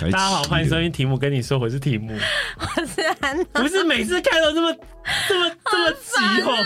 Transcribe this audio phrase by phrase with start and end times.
[0.00, 2.16] 大家好，欢迎收听题目跟你说，我是题目，
[2.56, 4.72] 我是安娜，不是每次看到这么
[5.28, 6.56] 这么这么急哦。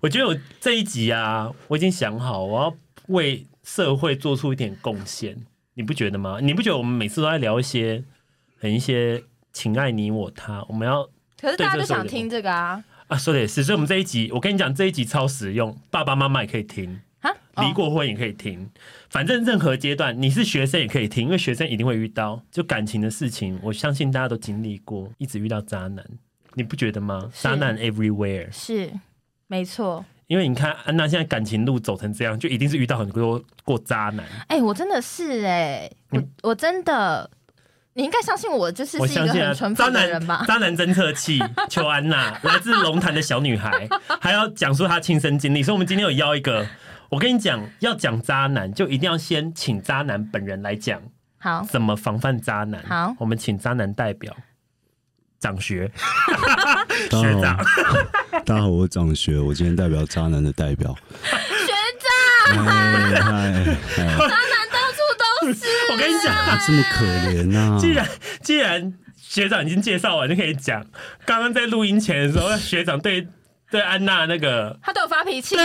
[0.00, 2.74] 我觉得我这一集啊，我已经想好，我要
[3.08, 5.36] 为社会做出一点贡献，
[5.74, 6.38] 你不觉得吗？
[6.40, 8.02] 你不觉得我们每次都在聊一些
[8.58, 11.06] 很一些情爱你我他，我们要
[11.38, 17.02] 可是大家都想听这个啊啊，说的也是，所以我们这一集，我跟你讲，这一集超实用，爸爸妈妈也可以听。
[17.56, 18.70] 离过婚也可以听，
[19.10, 26.04] 反正任何阶段你是学生也可以听，因为学生一定会遇到就感情的事情，我相信大家都经历过，一直遇到渣男，
[26.54, 27.28] 你不觉得吗？
[27.34, 28.90] 渣男 everywhere 是
[29.48, 34.24] 没错，因为你看安娜现在感情路走成这样，就一定是遇到很多过渣男。
[34.46, 37.28] 哎、欸，我真的是哎、欸，我我真的，
[37.94, 40.44] 你应该相信我，就是是一个很纯朴的人吧？
[40.46, 43.88] 渣男侦测器， 求安娜，来自龙潭的小女孩，
[44.20, 46.64] 还要讲述她亲身经历，所以我们今天有邀一个。
[47.10, 51.02] 我跟你讲，要讲渣男，就一定要先请渣男本人来讲。
[51.38, 52.80] 好，怎么防范渣男？
[52.86, 54.32] 好，我们请渣男代表
[55.40, 55.90] 长学
[57.10, 57.58] 学长。
[58.46, 60.96] 大家好， 我是长学，我今天代表渣男的代表。
[61.24, 61.72] 学
[62.46, 63.64] 长，渣男
[64.70, 65.00] 到处
[65.42, 65.66] 都是。
[65.90, 66.32] 我跟你讲，
[66.64, 67.76] 这么可怜啊！
[67.80, 68.08] 既然
[68.40, 70.86] 既然学长已经介绍完，就可以讲。
[71.26, 73.26] 刚刚在录音前的时候，学长对。
[73.70, 75.56] 对安娜那个，他对我发脾气，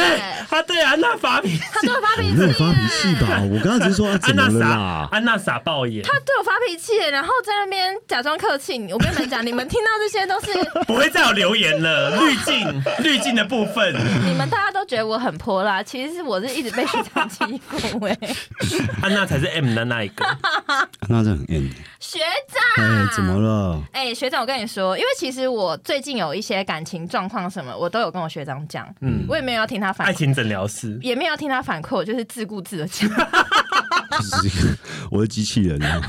[0.50, 3.42] 他对安娜发脾气，他对我发脾气，没有发脾气吧？
[3.52, 8.76] 我刚刚只是说安娜傻，安娜傻爆眼，他对我发脾气，然后在那边假装客气。
[8.92, 10.52] 我跟你们讲，你们听到这些都是
[10.86, 13.94] 不会再有留言了，滤镜 滤镜的部分，
[14.26, 18.18] 你们大家都觉得我很泼辣，其实是我是一直被学长欺负哎，
[19.02, 21.68] 安娜才是 M 的那一个，安娜是很 M。
[22.06, 23.82] 学长，哎，怎么了？
[23.92, 31.00] 哎，学长，我跟你说，因为其实我最近有一些感情状况什么，我都有跟我学长讲，嗯，我也没有要听他反，爱情诊疗室。
[31.02, 34.78] 也没有要听他反馈，我就是自顾自的讲，就是
[35.10, 36.00] 我是机器人啊，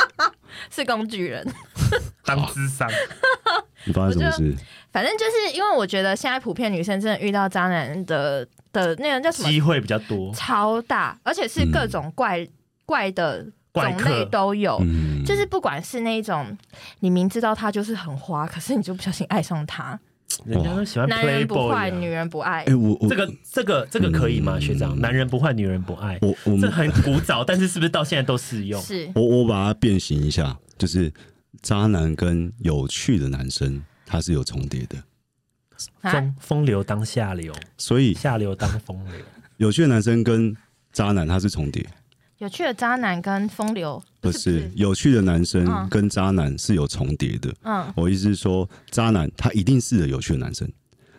[0.72, 1.46] 是工具人，
[2.24, 2.88] 当智商，
[3.84, 4.56] 你发生什么事？
[4.90, 9.50] 反正就是因为我觉得现在普遍女生真的遇到渣男的的那个叫什么？
[9.50, 12.48] 机会比较多，超大，而且是各种怪、嗯、
[12.86, 13.44] 怪的。
[13.80, 16.56] 种类都有，嗯、就是不管是那种
[17.00, 19.98] 你明知道他就是很花，可是你就不小心爱上他。
[20.44, 22.58] 人家都喜欢、啊、男人不坏，女人不爱。
[22.58, 24.54] 哎、欸，我，我这个这个这个可以吗？
[24.56, 26.18] 嗯、学长，男人不坏，女人不爱。
[26.20, 28.82] 我我这很古早，但是是不是到现在都适用？
[28.82, 29.08] 是。
[29.14, 31.10] 我我把它变形一下，就是
[31.62, 34.96] 渣男跟有趣的男生，他是有重叠的。
[36.02, 39.14] 风风流当下流，所以下流当风流。
[39.58, 40.54] 有趣的男生跟
[40.92, 41.86] 渣男他是重叠。
[42.38, 47.54] 有趣的渣男跟风流不是，不是有趣的男生跟渣男是有重叠的。
[47.62, 50.70] 嗯，我意思是说，渣男他一定是有趣的男生，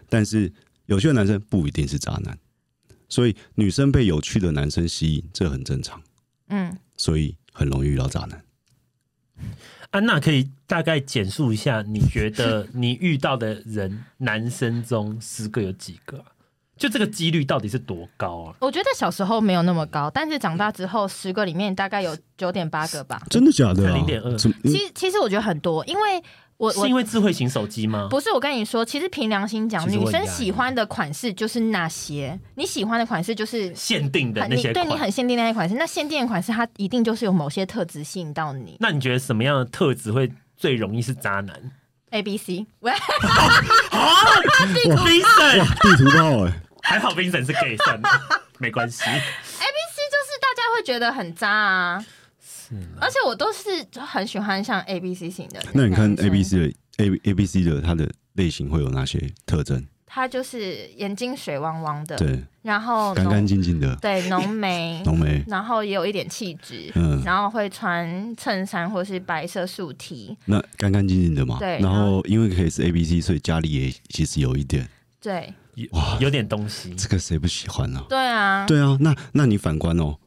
[0.09, 0.51] 但是
[0.85, 2.37] 有趣的男生不一定是渣男，
[3.09, 5.99] 所以女生被有趣的男生吸引，这很正常。
[6.49, 8.43] 嗯，所以很容易遇到渣男。
[9.89, 16.23] 安娜可以大概简述一下，你觉得你遇到的人，男生中十个有几个？
[16.77, 18.55] 就这个几率到底是多高啊？
[18.59, 23.21] 我觉得小时候没有那么高，但是长大之后，十个里面大概有九点八个吧。
[23.29, 23.93] 真的假的？
[23.93, 24.35] 零点二。
[24.37, 26.23] 其实其实我觉得很多，因为
[26.57, 28.07] 我是因为智慧型手机吗？
[28.09, 35.75] 不是，我跟你说，其实凭良心讲，女生喜欢的款式就是那些，你喜欢的款式就是限定的那些，对你很限定的那些款式。
[35.75, 38.77] 那限定的款式，它一定就是有某些特质吸引到你。
[38.79, 41.55] 那你觉得什么样的特质会最容易是渣男
[42.09, 42.65] ？A B C。
[42.79, 42.91] 喂，
[43.91, 44.41] 好，
[44.73, 46.61] 地图炮，地图炮哎。
[46.87, 48.09] 还好，Vincent 是 gay，算了，
[48.59, 49.03] 没关系。
[49.03, 52.05] A B C 就是大家会觉得很渣啊，
[52.41, 53.67] 是吗，而且我都是
[53.99, 55.61] 很喜欢像 A B C 型的。
[55.73, 59.85] 那你看 A B C 的 A A B C 的它的类型会有哪些特征？
[60.05, 71.79] 它就是眼睛水汪汪的，对，然后干干净净的，对，浓眉， 浓眉，然后也有一点气质，嗯，然后会穿衬衫或是白色素 T，那干干净净的嘛，对。
[71.79, 74.87] 然后因为可以是 A B C，所以家里也其实有一点，
[75.21, 75.53] 对。
[75.91, 78.03] 哇，有点东西，这个谁不喜欢啊？
[78.09, 80.17] 对啊，对啊，那那你反观哦，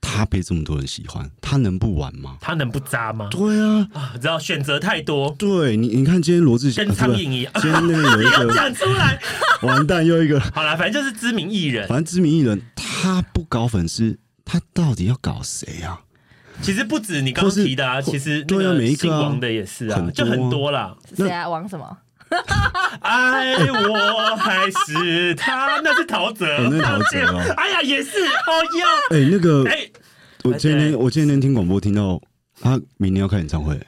[0.00, 2.36] 他被这么多人喜欢，他能不玩吗？
[2.40, 3.28] 他能不渣吗？
[3.30, 5.34] 对啊，啊，知道选择太多。
[5.38, 9.18] 对你，你看今天罗志祥跟苍蝇一样，今天那个有一个 讲出来，
[9.62, 10.38] 完蛋又一个。
[10.40, 16.00] 好了，反正就是知名艺人，反正知名艺人，他不搞粉丝，他到底要搞谁啊？
[16.62, 20.94] 其实不止你刚刚提的啊，其实对啊，每一个王的也是啊，就很多啦。
[21.16, 21.48] 谁啊？
[21.48, 21.98] 王什么？
[23.00, 25.80] 爱我还是他？
[25.82, 27.54] 那是陶喆，那是陶喆哦。
[27.56, 29.16] 哎呀，也是哦哟。
[29.16, 29.88] 哎，那个，哎，
[30.44, 32.20] 我今天我今天听广播听到
[32.60, 33.78] 他明年要开演唱会。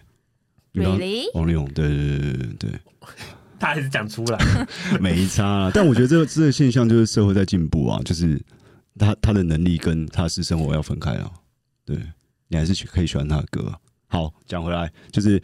[0.75, 2.71] 王力王力宏，对对对对对，
[3.59, 4.39] 他还是讲出来，
[5.01, 5.71] 没差。
[5.73, 8.39] 但我觉得这个这个现象就是社会在进步啊，就是
[8.99, 11.31] 他他的能力跟他私生活要分开啊。
[11.87, 11.97] 对，
[12.49, 13.73] 你还是可以喜欢他的歌。
[14.09, 15.43] 好，讲回来，就是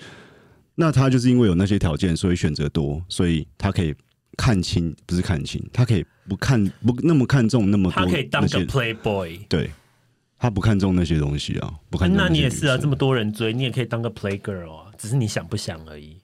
[0.74, 3.94] 那他就是因为有那些条件，所以选择多，所以他可以
[4.38, 9.70] 看清，不是看清，他可以不看不那么看重那么多，他可以当个 playboy，对，
[10.38, 12.16] 他不看重那些东西啊，不看重。
[12.16, 16.21] 那你也是啊，这么多人追，你也可以当个 play girl 啊，只是你想不想而已。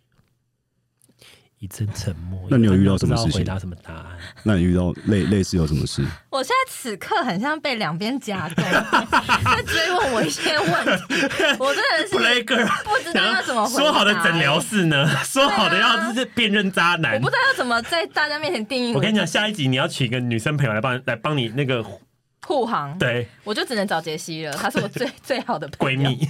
[1.61, 2.41] 一阵沉默。
[2.51, 3.41] 那你有遇到什么事情？
[3.41, 4.07] 回答什么答案？
[4.43, 6.05] 那你遇到类类似有什么事？
[6.31, 8.65] 我现在此刻很像被两边夹攻，
[9.45, 11.57] 在追问我一些问题。
[11.59, 13.81] 我真的是不知道要怎么回答。
[13.81, 15.07] 说好的诊疗室呢？
[15.25, 18.95] 说好的要就是辨认渣男，我不知道要怎么在大家面前定义。
[18.95, 21.85] 我跟你讲，下一集你要请一个女生朋友来帮来帮你那个
[22.47, 22.97] 护航。
[22.99, 26.29] 对，我就只能找杰西了，她是我最 最好的闺蜜，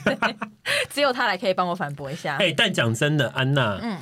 [0.90, 2.36] 只有她来可以帮我反驳一下。
[2.38, 3.98] 哎，但讲真的，安娜，嗯。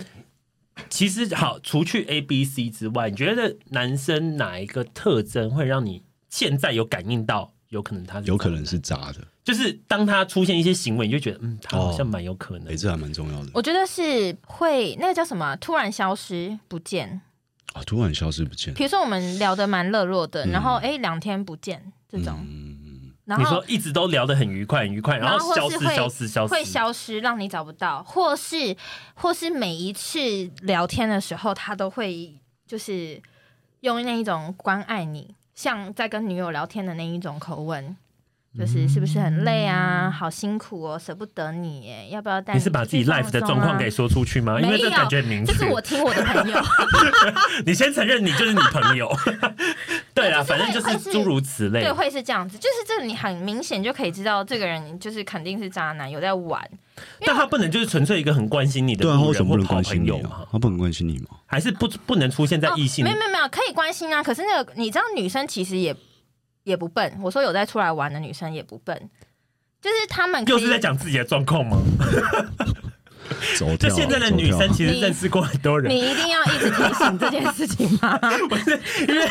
[0.88, 9.26] 其实好，除去 A、B、C 之外，你觉得男生哪一个特征会让你现在有感应到，有可能他是有可能是渣的？
[9.44, 12.68] 就是当他出现一些行为，你就觉得嗯，他好像蛮有可能。
[12.68, 13.50] 哎、哦，这还蛮重要的。
[13.54, 17.20] 我觉得是会那个叫什么，突然消失不见
[17.72, 18.74] 啊、哦，突然消失不见。
[18.74, 22.38] 比如说我们聊得蛮热络的，嗯、然后哎，两天不见这种。
[22.48, 22.76] 嗯
[23.38, 28.76] 你说一直都聊得很愉快，很愉快，然后消失，消失，消失，会消失，让你找不到，或是，
[29.14, 30.18] 或是每一次
[30.62, 32.32] 聊天的时候，他都会
[32.66, 33.20] 就是
[33.80, 37.96] 用那一种关爱你，像在跟女友聊天的那一种口吻。
[38.58, 40.10] 就是是不是很累啊？
[40.10, 42.58] 好辛苦哦，舍不得你耶，要不要带你？
[42.58, 44.58] 你是把自己 life 的状况给说出去吗？
[44.58, 45.52] 因为这感觉很明确。
[45.52, 46.58] 这是我听我的朋友。
[47.66, 49.14] 你先承认你就是你朋友。
[50.16, 51.82] 对啊，反正就是诸如此类。
[51.82, 52.58] 对，会是这样子。
[52.58, 56.68] 就是这个，你很明显就可以知道，这个人就是肯定是渣男，有在玩。
[57.20, 59.26] 但他不能就是纯粹一个很关心你的人或
[59.64, 60.46] 好朋友吗？
[60.50, 61.36] 他不能关心你吗？
[61.46, 63.04] 还是不不能出现在异性？
[63.04, 64.22] 没有没有没有，可以关心啊。
[64.22, 65.94] 可是那个，你知道，女生其实也。
[66.66, 69.08] 也不笨，我说有在出来玩的女生也不笨，
[69.80, 71.78] 就是他们又是在讲自己的状况吗？
[73.58, 78.18] 走就现在的女生其实认识过很多人，你，你一定要一直提醒这件事情吗？
[78.48, 78.78] 不是，
[79.08, 79.28] 因为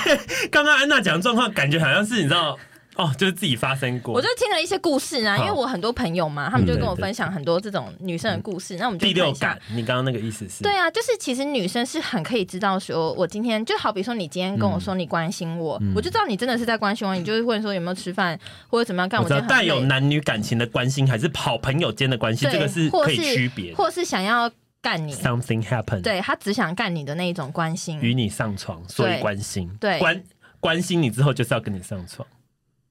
[0.51, 2.57] 刚刚安娜讲的状况，感觉好像是你知道。
[2.95, 4.13] 哦，就是自己发生过。
[4.13, 8.77] 我就听了一些故事啊，因为我很多朋友嘛，他们就跟我分享很多这种女生的故事。
[8.77, 10.63] 那我们就第六感，你刚刚那个意思是？
[10.63, 17.15] 对啊，就是其实女生是很可以知道说，我今天就好比说，你今天跟我说你关心我，我就知道你真的是在关心我。
[17.15, 18.39] 你就会问说有没有吃饭
[18.69, 19.21] 或者怎么样干？
[19.21, 24.49] 我知道带有男女感情的关心，还是好朋友间的关心，这个是可以区别，或是想要
[24.81, 30.23] 干你，something happen，对他只想干你的那一种关心，与你上床，所以关心，对关
[30.59, 32.25] 关心你之后就是要跟你上床。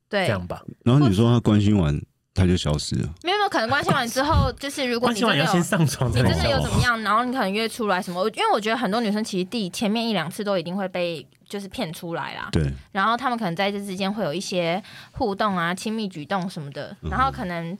[0.08, 0.62] 对，这样吧。
[0.84, 2.00] 然后你说他关心完，
[2.32, 3.08] 他就消失了。
[3.22, 8.24] 没有没有，可能关心完之后，就是如果你真的有先上床，你真的有怎么样，然后你可能约出来什么？
[8.30, 12.48] 因为我觉得很多女生其实第前面一两次都一定会被就是骗出来啦。
[12.52, 12.70] 对。
[12.92, 16.96] 然后他们可能在这之间会有一些互动啊、亲密举动什么的。
[17.02, 17.76] 然后可能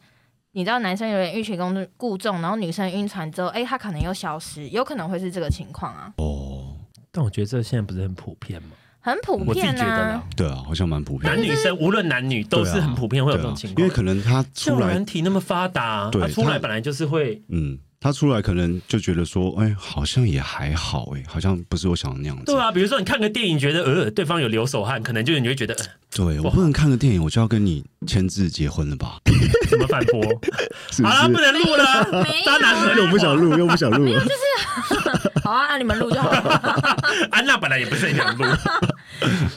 [0.53, 6.13] 你知道男生有点欲擒故纵，然后女生晕船之后，哎，他可能又消失，有可能会是这个情况啊。
[6.19, 6.77] 哦。
[7.11, 8.71] 但我觉得这现在不是很普遍吗？
[9.05, 11.31] 很普遍啊，对啊，好像蛮普遍。
[11.31, 22.45] 男女生无论男女都是很普遍会有这种情况，因为可能他出来人体那么发达，他出来本来就是会，嗯，他出来可能就觉得说，哎，好像也还好，哎，好像不是我想的那样子。
[22.45, 25.75] 对啊，比如说你看个电影，觉得呃对方有流手汗，可能就你会觉得，
[26.15, 29.17] 对我不能看个电影，我就要跟你签字结婚了吧？
[29.71, 30.23] 怎么反驳？
[31.03, 36.99] 好了，不能录了，渣男又不想录，又不想录了，就是 好啊，那你们录就好了。
[37.31, 38.45] 安娜本来也不是很想录。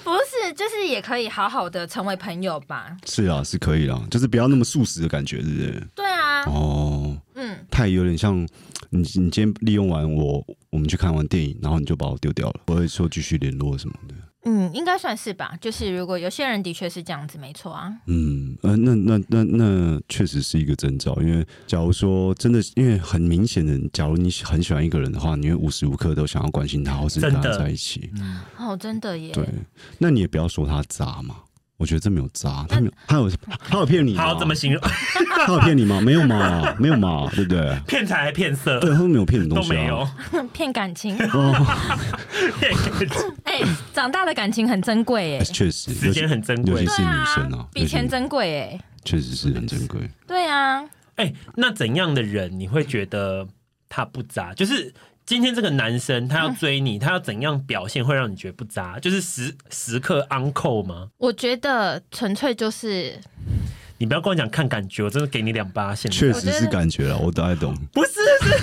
[0.05, 2.95] 不是，就是也可以好好的成为朋友吧。
[3.05, 5.83] 是啊，是可以啦，就是不要那么素食的感觉，对不对？
[5.95, 6.43] 对啊。
[6.45, 8.35] 哦，嗯，太有点像
[8.89, 14.15] 你，你今天利用完我，我们去看完电影，然后你就把我丢掉了，不会说继续联络什么的。
[14.49, 15.57] 嗯，应该算是吧。
[15.59, 17.93] 就是如果有些人的确是这样子，没错啊。
[18.07, 21.15] 嗯，呃，那那那那确实是一个征兆。
[21.21, 28.09] 因为假如说真的，因为很明显的，假如你很喜欢一个人的话，你会无时无刻都想要关心他，或是跟他在一起。
[28.15, 29.33] 嗯，哦，真的耶。
[29.33, 29.45] 对，
[29.99, 31.35] 那你也不要说他渣嘛。
[31.77, 33.29] 我觉得这没有渣，他没有，他有，
[33.69, 34.23] 他有骗你吗？
[34.23, 34.81] 好，怎么形容？
[35.45, 36.01] 他有骗你吗？
[36.01, 37.79] 没有嘛， 没有嘛，对不对？
[37.87, 38.79] 骗财还骗色？
[38.79, 40.07] 对，他都没有骗你东西，都没有
[40.51, 41.15] 骗感情。
[43.43, 43.61] 哎，
[43.93, 50.01] 长大的感情很珍贵哎，确实，时间很珍贵，尤其是女生啊，比钱珍贵哎，确实是很珍贵。
[50.25, 50.83] 对啊，
[51.17, 53.47] 哎，那怎样的人你会觉得
[53.87, 54.51] 他不渣？
[54.55, 54.91] 就是。
[55.27, 58.97] 今天这个男生他要追你，嗯、他要怎样表现会让你觉得不渣？
[58.97, 61.09] 就是时时刻 on call 吗？
[61.17, 63.19] 我觉得纯粹就是，
[63.97, 65.93] 你不要跟我讲看感觉，我真的给你两巴。
[65.93, 67.75] 现在确实是感觉了，我大概懂。
[67.91, 68.13] 不是，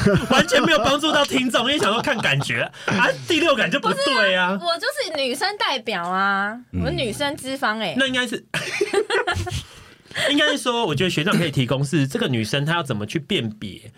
[0.03, 4.53] 是完全没有帮助到听众，因为想说看感觉啊，第六感就不对啊。
[4.53, 8.43] 我就是女生代表啊，我女生资方哎、欸，那应该是。
[10.31, 13.93] 应该是说，我觉得学长可以提供是这个女生她要怎么去辨别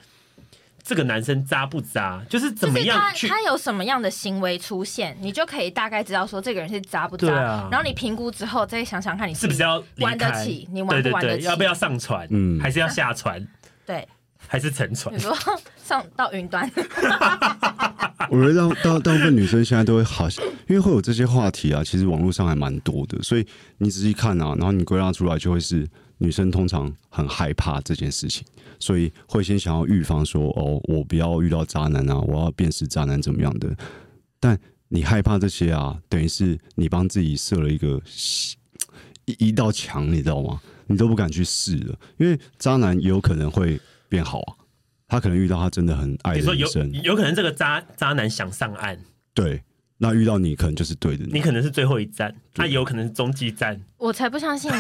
[0.87, 7.35] 这个男生渣不渣，就是怎么样去他有什么样的行为出现，你就可以大概知道说这个人是渣不渣。
[7.35, 13.45] 啊、然后你评估之后再想想看你是不是要玩得起，你玩不玩得起，对对对，要不要上船，嗯，还是要下船，
[13.85, 14.07] 对，
[14.47, 15.13] 还是沉船？
[15.13, 15.37] 你说
[15.85, 16.71] 上到云端？
[18.31, 20.29] 我觉得大大大部分女生现在都会好，
[20.69, 23.45] 因为会有这些话题啊，其实网络上还蛮多的，所以
[23.79, 25.85] 你仔细看啊，然后你归纳出来就会是
[26.19, 28.45] 女生通常很害怕这件事情。
[28.79, 33.75] 所以会先想要预防说哦，我不要遇到渣男啊，我要辨识渣男怎么样的。
[34.39, 34.59] 但
[34.89, 38.01] 你害怕这些啊，等于是你帮自己设了一个
[39.25, 40.61] 一一道墙，你知道吗？
[40.89, 44.55] 你都不敢去试了，因为渣男也有可能会变好啊，
[45.09, 48.99] 他可能遇到他真的很爱的女生，有有可能这个渣渣男想上岸，
[49.35, 49.63] 对。
[49.99, 53.81] 那遇到你可能就是对的，你可能是最后一站，他也有可能是终极站。
[53.97, 54.71] 我才不相信，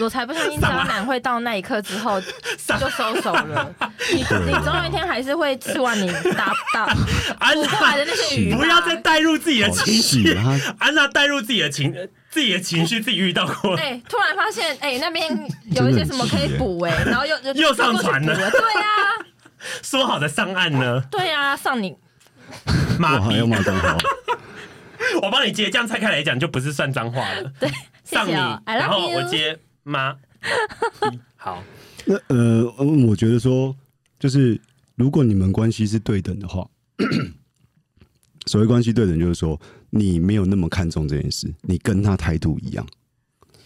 [0.00, 3.72] 我才不相信渣男会到那一刻之后就收手了。
[4.12, 6.86] 你你总有一天还是会吃完你打打
[7.54, 8.52] 捕过来的那些鱼。
[8.52, 10.36] 不要再带入自己的情绪，
[10.80, 11.94] 安娜带入自己的情
[12.28, 13.76] 自己的情绪，自己遇到过。
[13.76, 15.30] 哎，突然发现哎，那边
[15.70, 18.34] 有一些什么可以补哎，然后又又上船了。
[18.34, 19.24] 对呀，
[19.82, 21.00] 说好的上岸呢？
[21.12, 21.96] 对呀，上你
[22.98, 23.96] 妈逼，又骂脏话。
[25.22, 27.52] 我帮你接，这样拆开来讲就不是算脏话了。
[27.60, 27.70] 对，
[28.04, 28.32] 上你，
[28.66, 30.16] 然后我接妈。
[31.36, 31.62] 好，
[32.04, 32.64] 那呃，
[33.06, 33.74] 我觉得说，
[34.18, 34.60] 就是
[34.96, 36.68] 如果你们关系是对等的话，
[38.46, 39.58] 所谓关系对等，就是说
[39.90, 42.86] 你没有那么看重这件事，你跟他态度一样，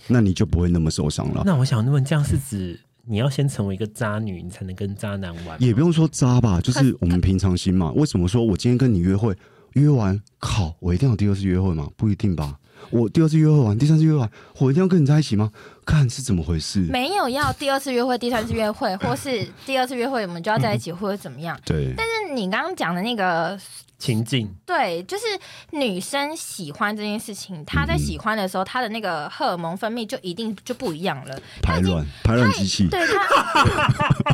[0.06, 1.42] 那你就不会那么受伤了。
[1.44, 5.60] 那我想问，这样是指你要先成为一个渣女，你才能跟渣男玩？
[5.62, 7.90] 也不用说渣吧，就是我们平常心嘛。
[7.92, 9.34] 为什么说我今天跟你约会？
[9.72, 10.74] 约完，靠！
[10.80, 11.88] 我一定要第二次约会吗？
[11.96, 12.56] 不一定吧。
[12.90, 15.50] 我第二次约会完，第三次约会完，我一定要跟你在一起吗？
[15.84, 16.80] 看是怎么回事。
[16.80, 21.58] 没有要第二次约会、第三次约会，或是第二次约会我们就要在一起，或者怎么样？
[21.66, 21.92] 对。
[21.96, 23.58] 但是你刚刚讲的那个。
[23.98, 25.24] 情境对，就是
[25.70, 31.36] 女生喜欢这件事情，她在喜欢的时候，她的那个荷尔蒙分泌就一定就不一样了。
[31.60, 33.64] 排卵，排卵机器，对她，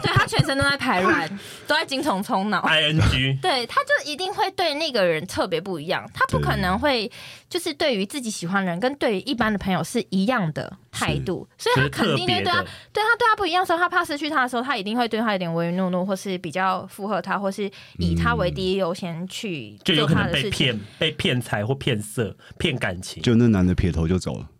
[0.02, 1.26] 对她全身都在排卵，
[1.66, 2.60] 都在精虫冲脑。
[2.60, 7.10] I N G， 对，她就一定会对那个人特别不一样，她不可能会
[7.48, 12.60] 就是对于自己喜欢的人跟对于一般的朋友是一样的态度，所以她肯定会对他，
[12.92, 19.53] 对他对他不一样的时候，她怕失去他的时候，她一定会对他有点唯唯诺诺，或是比较附和他，或是以他为第一优先去。
[19.84, 23.22] 就有可能被骗、被骗财或骗色、骗感情。
[23.22, 24.50] 就那男的撇头就走了。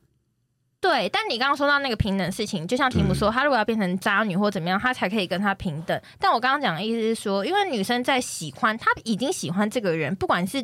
[0.80, 5.98] 对，但你刚刚说到那个平等事情，就像题目说，他如果要变成渣女或怎么样，他才可以跟他平等。
[6.18, 10.58] 但我刚刚讲的意思是说，因为女生在喜欢，她已经喜欢这个人，不管是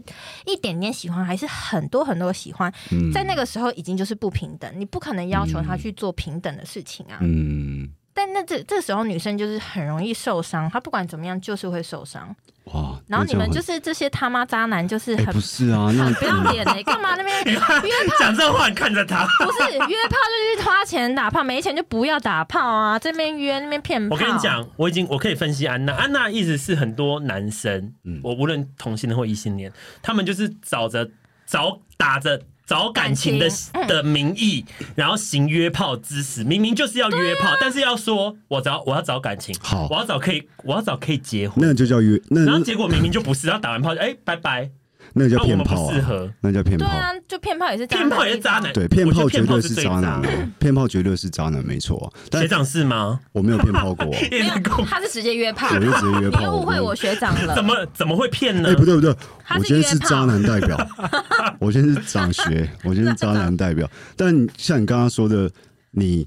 [0.45, 2.71] 一点点喜欢，还是很多很多喜欢，
[3.15, 4.71] 在那个时候已经就是不平等。
[4.77, 7.17] 你不可能要求他去做平等的事情啊。
[7.23, 7.89] 嗯。
[8.21, 12.37] 但那这这时候女生就是很容易受伤，她不管怎么样就是会受伤。
[12.65, 13.01] 哇！
[13.09, 17.75] 然后你们就是这些他妈渣男，就是很、欸、不是啊，那不要脸哎，干嘛那边约炮？
[18.19, 20.17] 讲这话你看着他，不是约炮
[20.55, 22.99] 就是花钱打炮，没钱就不要打炮啊！
[22.99, 24.15] 这边约那边骗炮。
[24.15, 29.73] 我跟你讲，我已经我可以分析安娜，安娜意思是很多男生，嗯，我无论同性恋或异性恋，
[30.03, 31.11] 他们就是找着
[31.47, 32.43] 找打着。
[32.71, 44.71] 找感情的情的名义，然后行约炮之实，明明就是要约炮，啊、但是要说我找我要找感情，好，我要找可以我要找可以结婚，那就叫约，那然后结果明明就不是，然后打完炮就哎、欸、拜拜。
[45.15, 45.95] 那叫骗炮啊！
[46.41, 46.87] 那叫骗炮。
[46.87, 48.73] 对啊，就骗炮也是骗炮也是渣男。
[48.73, 50.23] 对，骗炮绝对是渣男，
[50.59, 52.13] 骗炮绝对是渣男，没错。
[52.33, 53.21] 学长是吗？
[53.33, 54.07] 我没有骗炮过，
[54.87, 56.41] 他是直接约炮，我就直接约炮。
[56.41, 57.55] 你误会我学长了。
[57.55, 58.69] 怎么怎么会骗呢？
[58.71, 59.11] 哎，不对不对，
[59.57, 60.79] 我今天是渣男代表，
[61.59, 63.89] 我今天是长学，我今天是渣男代表。
[64.17, 65.51] 但像你刚刚说的，
[65.91, 66.27] 你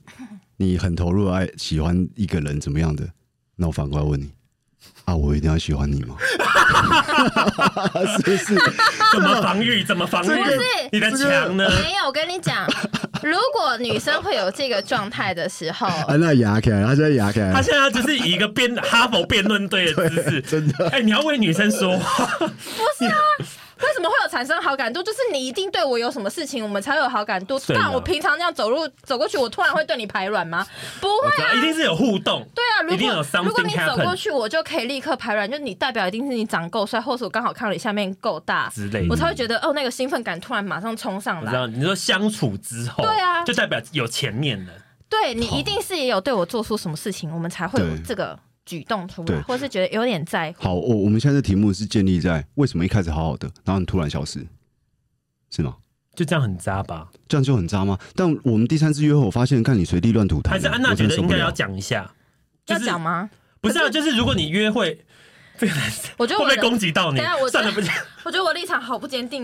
[0.57, 3.07] 你很投入爱喜欢一个人怎么样的？
[3.55, 4.29] 那我反过来问你。
[5.05, 5.15] 啊！
[5.15, 6.15] 我一定要喜欢你吗？
[8.15, 8.55] 是不是？
[9.11, 9.83] 怎么防御？
[9.83, 10.27] 怎么防御？
[10.27, 10.59] 不是
[10.91, 11.69] 你的墙呢？
[11.83, 12.65] 没有，我跟你讲，
[13.21, 20.87] 如果女生会有这个状态的时候，啊，那牙起来，他现在牙起来，他现在就是以一个辩哈佛辩论队的姿势， 真的。
[20.89, 22.47] 哎、欸，你要为女生说话，不
[22.97, 23.15] 是啊？
[24.03, 25.01] 为什么会有产生好感度？
[25.01, 27.57] 就是你一定对我有什么事情，我们才会有好感度。
[27.59, 30.65] 不然我平常这样走路走过去，我突然会对你排卵吗？
[30.99, 32.45] 不会啊，一定是有互动。
[32.53, 41.51] 对啊，如果如果你走过去，我就可以立刻排卵，就你代表一定是你长够帅，或是我刚好看到你下面够大之类的，我才会觉得哦，那个兴奋感突然马上冲上来。
[41.51, 44.73] 知道你说相处之后，对啊，就代表有前面的。
[45.09, 48.37] 对，你一定是也有对我做出什么事情，我们才会有这个。
[48.65, 50.63] 举动出来，或是觉得有点在乎。
[50.63, 54.45] 好，我我们现在的题目是建立在为什么一开始好好的，然后你突然消失，
[55.49, 55.75] 是吗？
[56.15, 57.09] 就这样很渣吧？
[57.27, 57.97] 这样就很渣吗？
[58.15, 62.13] 但我们第三次约会，我发现看你随地乱吐痰，还是安娜觉得应该要讲一下，
[62.65, 63.29] 就是、要讲吗？
[63.59, 65.03] 不是啊，就是如果你约会。
[65.57, 67.19] 这个男生，我觉得会不会攻击到你？
[67.49, 67.93] 算了，不讲。
[68.23, 69.41] 我觉得我立场好不坚定。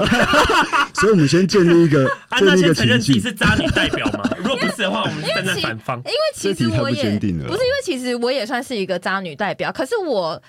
[0.95, 4.23] 所以，我们先建立一个，安娜先承认自己是渣女代表嘛？
[4.39, 5.97] 如果不是的话，我们站在反方。
[5.99, 9.71] 因为其实我也不是，因为其实我也算是一个渣女代表。
[9.71, 10.41] 可是我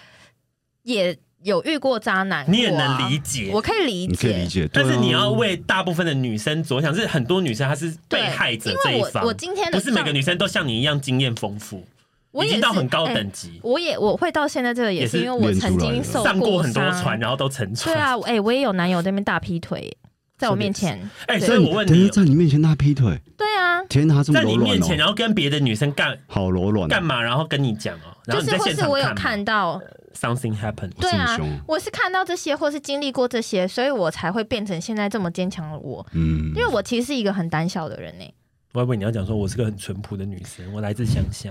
[0.85, 4.69] 也有遇过渣男，你也能理解，我可以理解，可以理解。
[4.73, 9.25] 但是你要为大部分的女生着想，是很多女生她是被害者这一方。
[9.25, 11.87] 我今天不是每个女生都像你一样经验丰富。
[12.33, 17.95] 我已经到很高等级，我也我会到现在这个也是因为我曾经受过上过很多船，然后都沉船。
[17.95, 19.97] 对啊，哎、欸，我也有男友在那边大劈腿，
[20.39, 21.11] 在我面前。
[21.27, 23.21] 哎，所以我问你，在你面前大劈腿？
[23.37, 27.21] 对啊，天哪，这么在你面前，然后跟别的女生干，好柔软，干嘛？
[27.21, 29.83] 然后跟你讲哦、喔，就是或是我有看到
[30.15, 30.89] something happen。
[31.01, 36.07] 对啊，我是看到这些，或是经历过这些，所以我才会变成现在这么坚强的我。
[36.13, 38.35] 嗯，因为我其实是一个很胆小的人呢、欸。
[38.73, 41.51] 我以为你要讲说我是个很淳朴的女生，我来自乡下。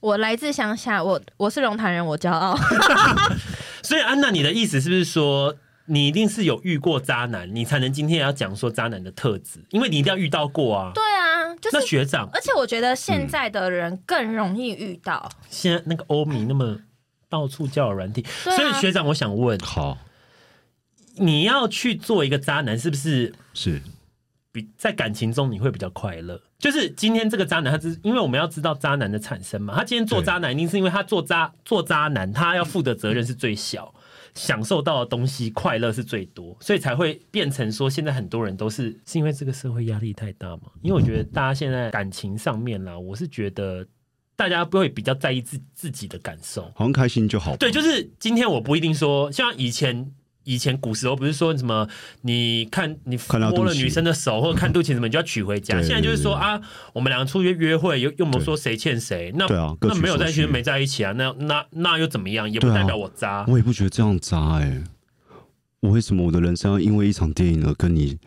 [0.00, 2.56] 我来自乡下，我我是龙潭人，我骄傲。
[3.84, 5.54] 所以安娜，你的意思是不是说，
[5.86, 9.62] 你一定是有遇过渣男，你才能今天要讲说渣男的特质？
[9.70, 10.92] 因为你一定要遇到过啊。
[10.94, 15.30] 对啊，就是那学长，而且我觉得现在的人更容易遇到。
[15.34, 16.78] 嗯、现在那个欧米那么
[17.28, 19.98] 到处交友软体，啊、所以学长，我想问，好，
[21.16, 23.34] 你要去做一个渣男，是不是？
[23.52, 23.82] 是。
[24.52, 33.94] 比在感情中你会比较快乐，就是今天这个渣男，他是因为我们要知道渣男的产生嘛，他今天做渣男一定是因为他做渣做渣男，他要负的责任是最小，
[34.34, 40.62] 享受到的东西快乐是最多，所以才会变成说现在很多人都是是因为这个社会压力太大嘛？
[40.82, 43.86] 因为我觉得大家现在感情上面啦，我是觉得
[44.34, 47.56] 大家不会比较在意自自己的感受，好像开心就好。
[47.56, 50.12] 对，就是今天我不一定说像以前。
[50.44, 51.88] 以前古时候不是说什么，
[52.22, 53.18] 你看你
[53.50, 55.80] 摸了女生的手或者 看肚脐什么，你就要娶回家。
[55.82, 56.60] 现在就是说啊，
[56.92, 59.46] 我们两个出去约会，又又没有说谁欠谁，那
[59.80, 62.50] 那没有在一起就没在一起啊，那那那又怎么样？
[62.50, 63.44] 也不代表我渣。
[63.48, 64.82] 我也不觉得这样渣哎，
[65.80, 68.18] 我为什么我的人生要因为一场电影而跟你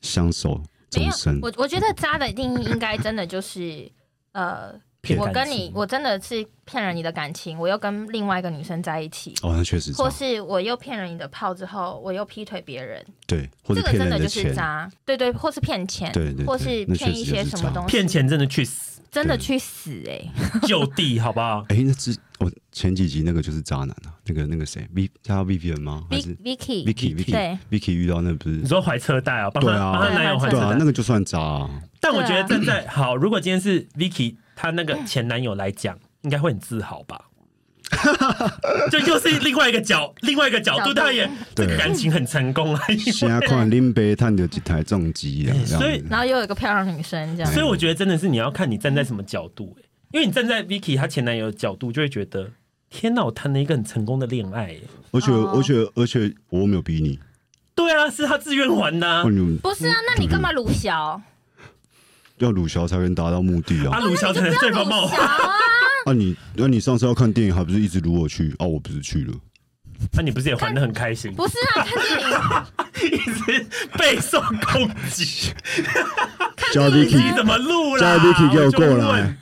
[0.00, 1.38] 相守终身？
[1.40, 3.90] 我我觉得渣的定义应该真的就是
[4.32, 4.74] 呃。
[5.18, 9.34] 我跟你，我真的是骗了你的感情，我又跟另外一个女生在一起。
[9.42, 9.92] 哦，那确实。
[9.92, 13.04] 或是我又骗了你的炮之后，我又劈腿别人。
[13.26, 14.90] 对，这个真的就是渣。
[15.04, 16.10] 对对，或是骗钱。
[16.12, 16.44] 对对。
[16.44, 17.88] 或是骗一些什么东西。
[17.88, 20.20] 骗钱真的去死，真的去死哎！
[20.66, 21.64] 就地好不好？
[21.70, 26.04] 哎，那之我前几集那个就是渣男啊，那个那个谁，V 叫 Vivian 吗？
[26.10, 27.30] 还是 Vicky？Vicky？Vicky？
[27.32, 29.50] 对，Vicky 遇到那不是你说怀车贷啊？
[29.50, 31.38] 对啊，帮他男友怀车贷，那个就算渣。
[31.40, 31.70] 啊
[32.02, 34.36] 但我觉得站在好，如果今天是 Vicky。
[34.56, 37.18] 她那个前男友来讲，应该会很自豪吧？
[38.90, 42.82] 就又是另外一个角，另外一个角度，他也这个感情很成功啊。
[43.12, 47.52] 现在看林北探的几台重机啊，所以然后又有一个漂亮女生这样。
[47.52, 52.50] 所以我觉得真的是你要看你站在什么角度，欸，因为你站在 Vicky 她前男友的角度，就会觉得
[52.88, 54.82] 天哪，我谈了一个很成功的恋爱，欸。
[55.12, 57.18] 而且而且而且我没有逼你。
[57.74, 59.24] 对啊，是他自愿还的，啊。
[59.62, 61.20] 不是啊，那你干嘛鲁小？
[62.38, 63.98] 要鲁小才能达到目的啊！
[63.98, 65.50] 啊，鲁小才能对方冒啊！
[66.06, 68.66] 啊，你那你上次要看电影，还不是一直撸我去啊？
[68.66, 69.34] 我不是去了，
[70.12, 71.32] 那你不是也玩的很开心？
[71.34, 73.66] 不是啊，看电影 一直
[73.98, 75.52] 备受攻击。
[76.72, 78.00] 叫 Vicky 怎么录啦？
[78.00, 79.36] 叫 Vicky 给我过来，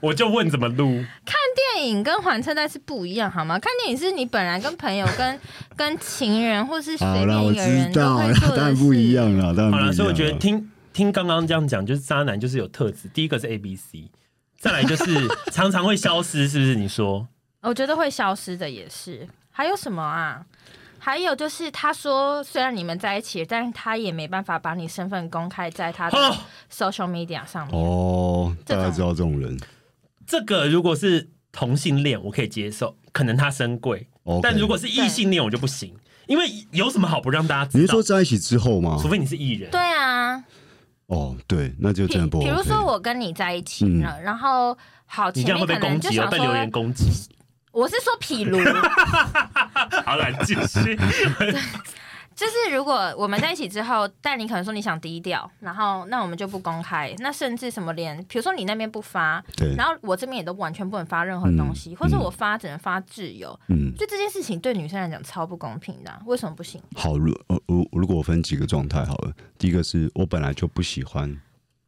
[0.00, 1.04] 我就问怎么录？
[1.24, 1.36] 看
[1.74, 3.58] 电影跟还车贷是不一样好吗？
[3.58, 5.40] 看电影是你本来跟朋友、跟
[5.76, 9.54] 跟情人或是随便一个人都会做的，当然不一样了。
[9.54, 10.70] 当然好了，所以我觉得听。
[10.90, 13.08] 听刚刚这样讲，就是渣男就是有特质。
[13.14, 14.10] 第一个是 A B C，
[14.58, 16.74] 再来就是 常常会消失，是不是？
[16.74, 17.26] 你说？
[17.62, 19.26] 我觉得会消失的也是。
[19.50, 20.44] 还有什么啊？
[21.00, 26.16] 还有就是他说，虽然你们在一起，但是他也没办法把你身份公开在他的
[26.72, 27.80] social media 上面。
[27.80, 29.58] 哦，大家知道这种人。
[30.26, 34.08] 这个如果是同性恋，我可以接受，可能他身贵。
[34.24, 34.40] Okay.
[34.42, 35.94] 但如果是异性恋，我就不行，
[36.26, 37.80] 因为有什么好不让大家知道？
[37.80, 38.98] 你是说在一起之后吗？
[39.00, 39.70] 除非你是艺人。
[39.70, 40.07] 对啊。
[41.08, 42.40] 哦，对，那就真的不。
[42.40, 47.10] 比如说我跟你在一起了，嗯、然后好，前面可能就想说被留言攻击。
[47.72, 48.58] 我是说， 譬如，
[50.04, 50.98] 好来继续。
[52.38, 66.80] 就是如果我们在一起之后，但你可能说你想低调，然后那我们就不公开，那甚至什么连，比如说你那边不发，对，然后我这边也都完全不能发任何东西，嗯、或者我发只能发挚友，嗯，就这件事情对女生来讲超不公平的，为什么不行？
[66.94, 67.34] 好，如
[67.66, 71.36] 如如果我分几个状态好了，第一个是我本来就不喜欢，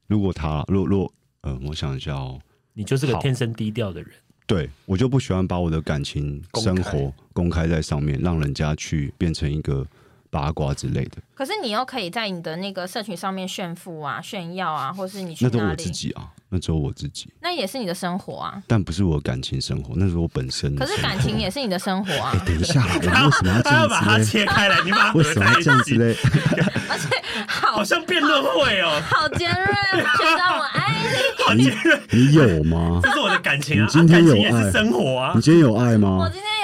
[0.09, 2.41] 如果他，如果如果呃，我想一下哦，
[2.73, 4.11] 你就是个天生低调的人，
[4.49, 9.87] 对，我就不喜欢把我的感情生活公开在上面，让人家去变成一个。
[10.31, 11.17] 八卦之类的。
[11.35, 17.33] 可是你又可以在你的那个社群上面炫富啊、炫耀啊，或是你去那都我自己啊，那只有我自己。
[17.41, 20.75] 那也是你的生活啊，但不是我感情生活，那是我本身。
[20.77, 22.33] 可是感情也是你的生活啊。
[22.33, 23.63] 欸、等一下， 我为什么要这样子？
[23.65, 26.15] 他要把它切开来，你把它为什么要这样子嘞？
[26.91, 27.09] 而且
[27.47, 31.45] 好，好像辩论会哦，好尖锐，觉得我爱你。
[31.45, 33.01] 好尖锐，你有吗？
[33.03, 35.33] 这是我的感情啊，你今天有爱也是生活啊。
[35.35, 36.19] 你今天有爱吗？
[36.21, 36.60] 我今天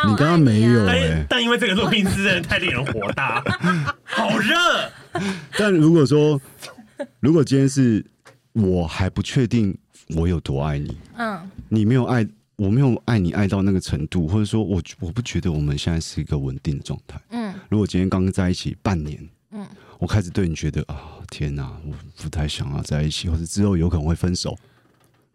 [0.00, 0.08] 啊。
[0.08, 3.42] 你刚刚没有哎、欸，但因为这个录音师真的太令人火大，
[4.04, 4.54] 好热。
[5.58, 6.40] 但如果说，
[7.20, 8.04] 如果今天是
[8.52, 9.76] 我还不确定
[10.16, 19.66] 我有多爱你，嗯，你没有爱，我没有爱你爱到那个程度，或者说我我不觉得我们现在是一个稳定的状态，嗯，如果今天刚在一起半年，嗯，
[19.98, 20.96] 我开始对你觉得啊，
[21.30, 24.56] 天哪，我不太想要在一起，或者之后有可能会分手，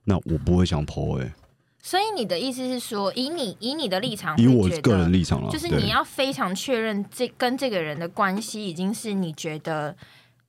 [0.03, 1.33] 那我不会想剖哎。
[1.85, 9.93] 所以你的意思是说，以你以你的立场，以我个人立场了，就是你要非常确认这跟这个人的关系已经是你觉得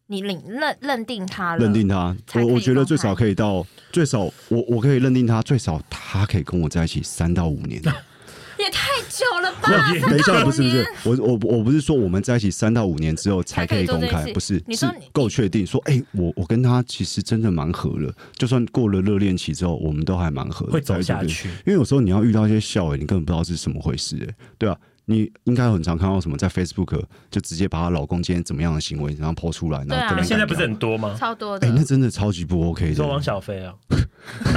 [0.07, 7.83] 你领认认定他了，认定他，我我觉得最少可以到最少，我我可以认定他最少他可以跟我在一起三到五年。
[8.57, 9.93] 也太久了吧？
[10.09, 21.49] 等一下，不是不是，我我我不是说我们在一起三到五年之后才可以公开，不是，你说你是够确定说，哎、欸，我我跟他其实真的蛮合了，就算过了热恋期之后，我们都还蛮合，会走下去。
[21.49, 31.17] 因为有时候你要遇到一些笑哎，你根本不知道是什么回事哎，对啊，你应该很常看到什么在 Facebook 就直接把她老公今天怎么样的行为然后抛出来，然后现在不是很多吗？
[31.19, 32.95] 超多的，哎、欸，那真的超级不 OK 的。
[32.95, 33.75] 说王小飞啊，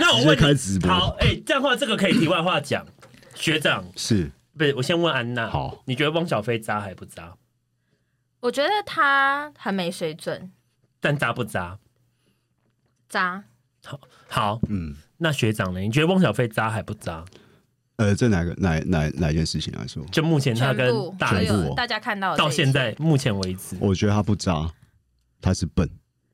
[0.00, 2.84] 那我问开直播好，哎、欸，这样的话这个可以题外话讲。
[3.40, 4.74] 学长是，不是？
[4.74, 5.48] 我先问安娜。
[5.48, 7.34] 好，你觉得汪小菲渣还不渣？
[8.40, 10.52] 我觉得他很没水准。
[11.00, 11.78] 但渣不渣？
[13.08, 13.44] 渣。
[13.84, 15.80] 好，好，嗯，那学长呢？
[15.80, 17.24] 你觉得汪小菲渣还不渣？
[17.96, 20.04] 呃，这哪个哪哪哪件事情来说？
[20.06, 24.70] 就目前他跟大部大家看到到现在目前为止，我觉得他不渣，
[25.40, 25.88] 他是笨。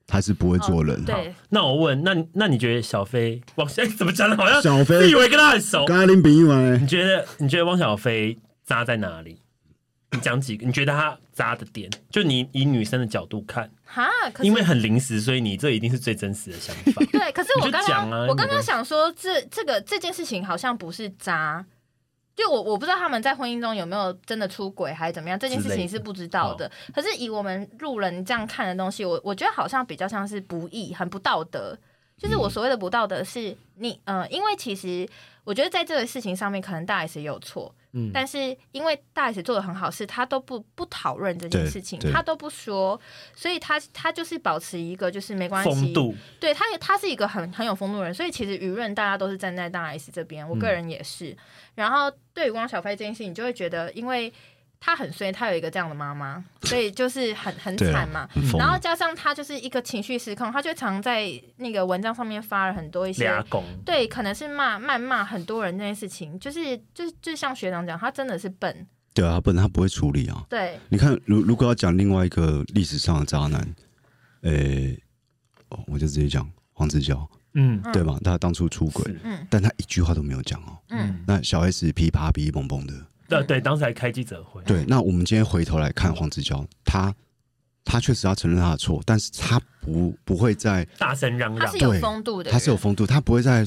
[0.06, 0.96] 他是不会做人。
[1.00, 4.36] 哦、对，那我问，那那你觉得小飞汪哎怎么讲的？
[4.36, 5.84] 好像 小飞自以为跟他很熟。
[5.84, 9.40] 跟他林炳一完，你觉得你觉得汪小菲渣在哪里？
[10.12, 10.64] 你讲几个？
[10.64, 11.90] 你觉得他渣的点？
[12.10, 14.08] 就你以女生的角度看，哈，
[14.40, 17.04] 因为很临时，所以你这一定是最真实的想法。
[17.10, 21.66] 对，可是我刚刚、啊、我刚刚想说，这这个这件事情好像不是渣。
[22.36, 26.70] 就我我不知道他们在婚姻中有没有真的出轨还是怎么样，这件事情是不知道的。
[26.94, 31.76] 可是以我们路人这样看的东西，我我觉得好像比较像是不义，很不道德。
[32.18, 35.06] 就是我所谓的不道德，是你呃，因为其实
[35.44, 37.74] 我觉得在这个事情上面，可能大 S 也有错。
[37.96, 43.00] 嗯，但是因为大 S 做的很好，是他都不不讨论这件事情，他都不说，
[43.34, 45.70] 所以他他就是保持一个就是没关系。
[45.70, 46.14] 风度。
[46.38, 51.30] 对，他也他是一个很很有风度的人，所以其实舆论大家都是站在大 S 这边，我个人也是。
[51.30, 51.36] 嗯、
[51.76, 54.32] 然后对于汪小菲这件事情，你就会觉得因为。
[54.86, 58.28] 他很衰，他有一个这样的妈妈，所以就是很很惨嘛。
[58.56, 63.28] 然后加上他就是一个情绪失控，他就常在那个文章上面发了很多一些，
[63.84, 68.86] 对，可能是骂谩骂很多人那件事情，就是就是就像学长讲，他真的是笨。
[69.12, 70.46] 对啊，他笨，他不会处理啊。
[70.48, 73.60] 对，你看，如如果要讲另外一个历史上的渣男，
[74.42, 75.02] 诶、欸，
[75.88, 78.16] 我就直接讲黄子佼，嗯，对吧？
[78.22, 82.94] 他当初出轨，嗯，但他一句话都没有讲哦，嗯，那小 S 噼啪噼砰砰的。
[83.28, 84.62] 对对，当时还开记者会。
[84.64, 87.14] 对，那我们今天回头来看黄子佼，他
[87.84, 93.66] 他确实要承认他的错，但是他不不会在大声嚷嚷，他是有风度的，他是有风度，他不会在，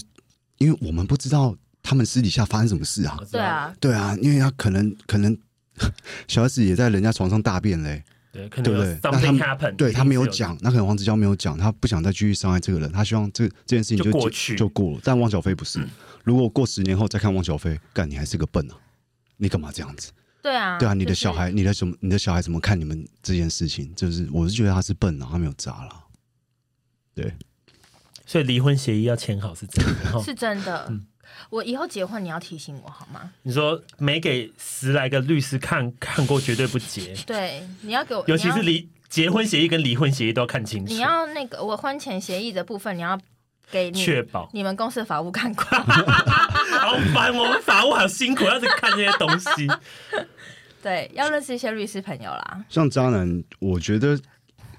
[0.58, 3.18] 因为我们不知道他们私底下发生什么事啊。
[3.32, 5.38] 对啊，对啊，因为他可能可能
[6.28, 9.00] 小 S 也在人家床上大便嘞，对，对不对？
[9.04, 15.00] 那他对他没有讲，那可能黄子佼没有讲，他不想再继续伤害这个人，他希望这这件事情就，就过去就过了。
[15.04, 15.90] 但汪小菲不是，嗯、
[16.26, 18.76] 如果过十年后再看汪小菲，干你还是个笨啊！
[19.40, 20.12] 你干嘛这样子？
[20.42, 21.94] 对啊，对啊，你的小孩，你的什么？
[22.00, 23.94] 你的小孩怎么看你们这件事情？
[23.96, 26.06] 就是，我是觉得他是笨啊，他没有渣了。
[27.14, 27.34] 对，
[28.26, 30.86] 所以离婚协议要签好是真的， 是真的。
[30.90, 31.06] 嗯，
[31.50, 33.32] 我以后结婚你要提醒我好吗？
[33.44, 37.14] 你说没给十来个律师看看过，绝对不结。
[37.26, 40.94] 对，你要给我，尤其是离结婚协议跟离婚协议都要看清楚。
[40.94, 43.20] 你要那个我婚前协议的部分，你要。
[43.72, 45.64] 给你确保你们公司的法务看过，
[46.90, 49.68] 好烦，我们法务好辛苦，要去看这些东西。
[50.82, 52.66] 对，要认识一些律师朋友啦。
[52.68, 54.20] 像渣男，我觉得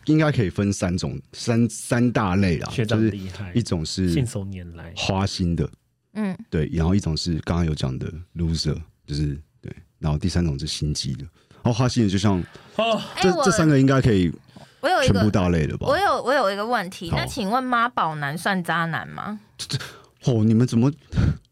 [0.07, 2.69] 应该可以分三种，三三大类啦。
[2.71, 5.71] 学长厉害，一种是信手拈来花心的，
[6.15, 11.25] 嗯，对，然后一种是刚刚有讲的 loser，就是对，然后第三种是心机的。
[11.63, 12.43] 然后花心的就像
[12.77, 14.33] 哦，这这三个应该可以。
[14.81, 15.87] 我有一个全部大类的吧。
[15.87, 19.39] 我有我有一个问题，那请问妈宝男算渣男吗？
[20.25, 20.91] 哦，你们怎么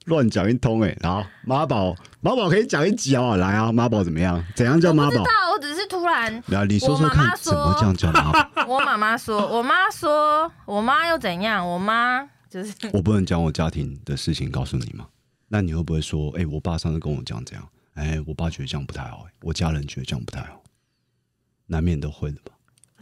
[0.09, 0.99] 乱讲一通哎、欸。
[1.01, 4.43] 然后妈宝，妈宝可以讲一集啊，来啊，妈宝怎么样？
[4.55, 5.23] 怎样叫妈宝？
[5.23, 8.67] 我我只是突然，来你说说看，怎么这样叫妈宝？
[8.67, 11.69] 我妈妈说，我妈说，我妈又怎样？
[11.69, 15.07] 我妈就是 我不能讲我家庭的事情告诉你吗？
[15.49, 20.63] 那你会不会说，哎、欸，我爸上次跟我讲这样，哎、欸，我爸觉得这样不太好、欸，我家人觉得这样不太好，
[21.67, 22.53] 难免都会的吧？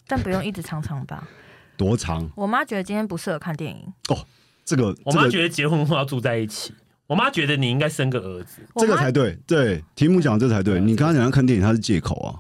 [0.07, 1.29] 但不用一直常常吧？
[1.77, 2.31] 多长？
[2.37, 4.25] 我妈觉得今天不适合看电影哦。
[4.65, 6.73] 这个，我妈觉得结婚后要住在一起。
[7.07, 9.39] 我妈觉得你应该生个儿子，这个才对。
[9.47, 10.81] 对，题目讲这才对。
[10.81, 12.35] 你刚刚讲要看电影，它是借口啊。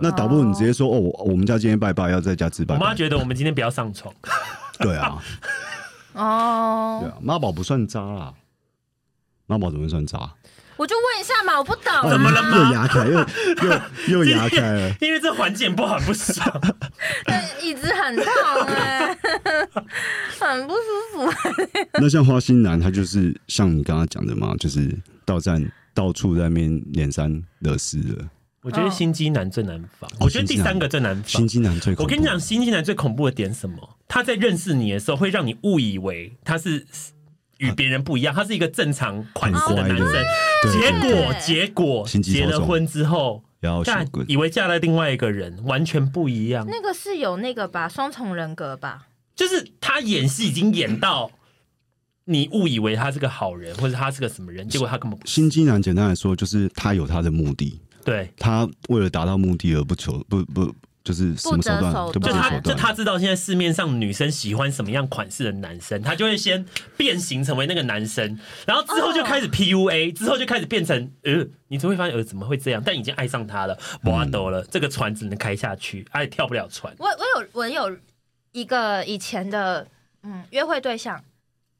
[0.00, 2.74] 那倒不如你直接说哦，我们家今天拜拜，要在家自拜。
[2.74, 4.12] 我妈觉得我们今天不要上床。
[4.78, 5.22] 对啊。
[6.14, 6.98] 哦。
[7.02, 8.32] 对啊，妈宝不算渣啦。
[9.52, 10.18] 妈宝怎么会算渣？
[10.78, 12.10] 我就问一下嘛，我不懂。
[12.10, 12.56] 怎么了吗？
[12.56, 14.94] 又牙开，又又又牙开了。
[15.02, 16.60] 因为这环境不好，很不爽。
[17.62, 18.24] 椅子很痛
[18.74, 19.14] 哎，
[20.40, 20.80] 很不舒
[21.12, 21.32] 服。
[22.00, 28.24] 那像花心男，他就是像你刚刚讲的嘛，就是到站到处在那边连三惹四的。
[28.62, 30.10] 我觉得心机男最难防。
[30.20, 31.24] 我觉得第三个最难防。
[31.24, 31.94] 心机男最……
[31.98, 33.96] 我跟你讲，心机男最恐怖的点什么？
[34.08, 36.86] 他在认识你的时候，会让你误以为他是。
[37.62, 40.12] 与别人不一样，他是一个正常款式的男生，
[40.72, 43.44] 结果结果结了婚之后，
[43.84, 46.66] 但以为嫁了另外一个人，完全不一样。
[46.68, 49.06] 那个是有那个吧，双重人格吧？
[49.36, 51.30] 就是他演戏已经演到
[52.24, 55.24] 你误以为他是个好人，或者他是个什么人，结果他根本不。
[55.26, 60.74] 心机男简单来说，就是他有他的目的，对，他为了达到目的而不求不不。
[61.04, 66.64] 就是什么手段都不择手段，就他就他知道现在市面上女生喜欢什么样款式的男生，他就会先
[66.96, 72.82] 变形成为那个男生，然后之后就开始 PUA，之后就开始变成呃，你就会发现呃怎么会这样？
[72.84, 76.94] 但已经爱上他了，挖斗了，这个船只能开下去，他也跳不了船。
[76.98, 77.96] 我我有我有
[78.52, 79.86] 一个以前的
[80.22, 81.22] 嗯约会对象，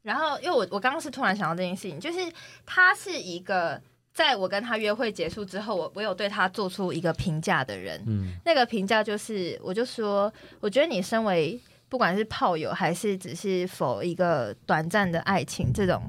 [0.01, 2.19] 然后因为我我刚刚是突然想到这件事情，就是
[2.65, 3.81] 他是一个。
[4.13, 16.01] 在我跟他约会结束之后，我我有对他做出一个评价的人，嗯，那个评价就是，我就说，我觉得你身为不管是炮友还是只是否一个短暂的爱情这种，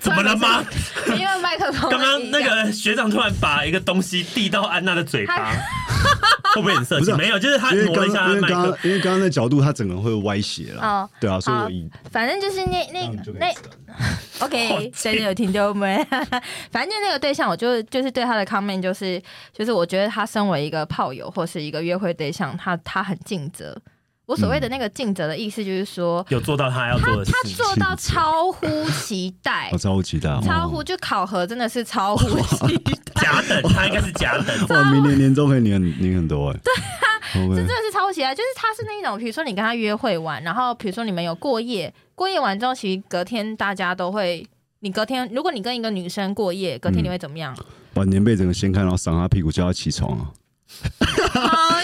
[0.00, 0.64] 怎么了吗？
[1.16, 5.54] 因为 麦克风，刚刚那个学长突然把一个东西递到安娜的嘴巴。
[6.54, 7.16] 会不会很色情？
[7.16, 8.28] 没有，就是他挪一下。
[8.28, 10.82] 因为刚刚，因为刚刚那角度，他整个会歪斜了。
[10.82, 13.52] 哦，对啊，所以我一反正就是那那那
[14.40, 15.96] ，OK，谁 有听到没？
[16.72, 19.20] 反正就那个对象，我就就是对他的 comment 就是
[19.52, 23.76] 就是我觉得他身为一个炮友或是一个约会对象，他他很尽责。
[24.26, 28.66] 我所谓的那个尽责的意思，就是说有做到他要做的事情，他做到超乎
[29.02, 32.92] 期待，超乎期待，超乎就考核真的是超乎期待。
[33.22, 34.68] 甲等，他应该是假等。
[34.76, 36.58] 哇，明年年终可以领领很多哎。
[36.64, 44.46] 对啊，这真的是超乎期待，就是他是那种，比如说你跟他约会完，然后比如说你们有过夜，过夜完之后，其实隔天大家都会，
[44.80, 47.56] 你隔天如果你跟一个女生过夜，隔天你会怎么样？
[47.92, 50.30] 把棉被整个掀开，然后扇他屁股，叫他起床啊。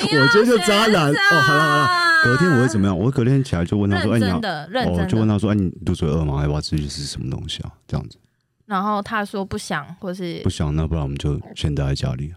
[0.02, 1.88] 我觉得就渣男哦，好了好了。
[2.22, 2.98] 隔天我会怎么样？
[2.98, 6.42] 我会隔天起来就问他说：“哎，你好。”哦，就问他说：“哎，你肚子饿吗？
[6.42, 6.76] 要不要吃？
[6.88, 8.18] 是什么东西啊？”这样子。
[8.66, 12.34] 然后他说不想，或是不想，那不然我们就先待在家里。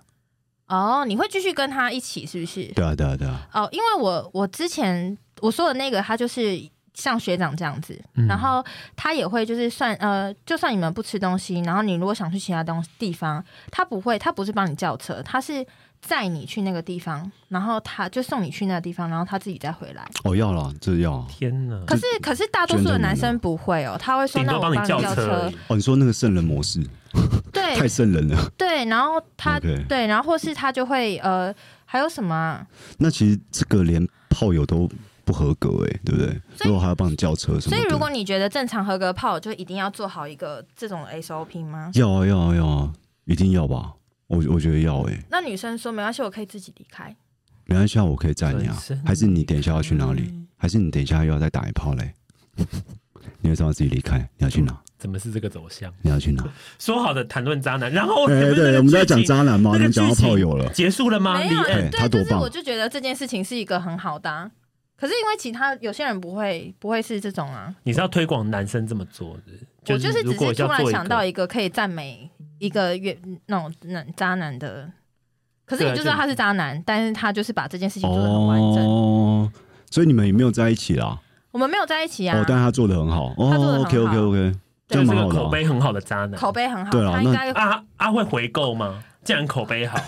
[0.68, 2.64] 哦，你会继续跟他一起是不是？
[2.74, 3.48] 对啊，对啊，对啊。
[3.54, 6.58] 哦，因为我我之前我说的那个，他就是
[6.94, 8.64] 像学长这样子，嗯、然后
[8.96, 15.66] 他也会就是算呃，就算你们不吃东西，然后你如果想去其他东地方，他不会，他不是帮你叫车，他是。
[16.06, 20.06] 载你去那个地方，然后他就送你去那个地方，然后他自己再回来。
[20.26, 21.26] 哦，要了，这要。
[21.30, 21.82] 天哪！
[21.88, 26.86] 可是可是大多数的男生不会哦，他会说：“那我帮你叫车。”哦，你说那个圣人模式，
[27.54, 28.52] 对，太圣人了。
[28.58, 31.54] 对，然后他对，然后或是他就会呃，
[31.86, 32.68] 还有什么啊？
[32.98, 34.90] 那其实这个连炮友都
[35.24, 36.42] 不合格哎，对不对？
[36.66, 37.76] 如果还要帮你叫车什么？
[37.76, 41.92] 所以如果你觉得正常合格炮友就一定要做好一个这种 SOP 吗？
[41.94, 42.92] 要啊要啊要啊，
[43.26, 43.94] 一定要吧。
[44.34, 47.16] 我我觉得要哎、欸，那女生说没关系，我可以自己离开。
[47.66, 48.76] 没关系，我可以载你啊。
[49.06, 50.34] 还是你等一下要去哪里？
[50.58, 52.14] 还是你等一下又要再打一炮嘞？
[53.40, 54.18] 你会让我自己离开？
[54.38, 54.78] 你要去哪？
[54.98, 55.94] 怎么是这个走向？
[56.02, 56.44] 你要去哪？
[56.80, 59.78] 说好的谈论渣男，然后对对，我们在讲渣男吗？
[59.78, 61.38] 你讲到炮友了，结束了吗？
[61.38, 62.40] 没有，对，他多棒。
[62.40, 64.50] 我就觉得这件事情是一个很好的、啊，
[64.98, 67.74] 可是因为其他有些人不会不会是这种啊。
[67.84, 69.54] 你是要推广男生这么做的？
[69.94, 72.30] 我就是只是突然想到一个可以赞美。
[72.64, 74.90] 一个月那种男渣男的，
[75.66, 78.86] 可是你就知道他是渣男，但是他就是把这件事情做的很完整。
[78.86, 79.52] 哦，
[79.92, 81.20] 所以你们也没有在一起啦？
[81.52, 82.40] 我们没有在一起啊。
[82.40, 83.34] 哦，但他做的很好。
[83.36, 83.90] 哦，他做得很好。
[83.90, 84.56] OK OK OK，
[84.88, 85.36] 这样蛮好的。
[85.36, 86.90] 口碑很好的渣男，口碑很好。
[86.90, 89.04] 对啊，他应该阿阿会回购吗？
[89.26, 90.00] 既然口碑好，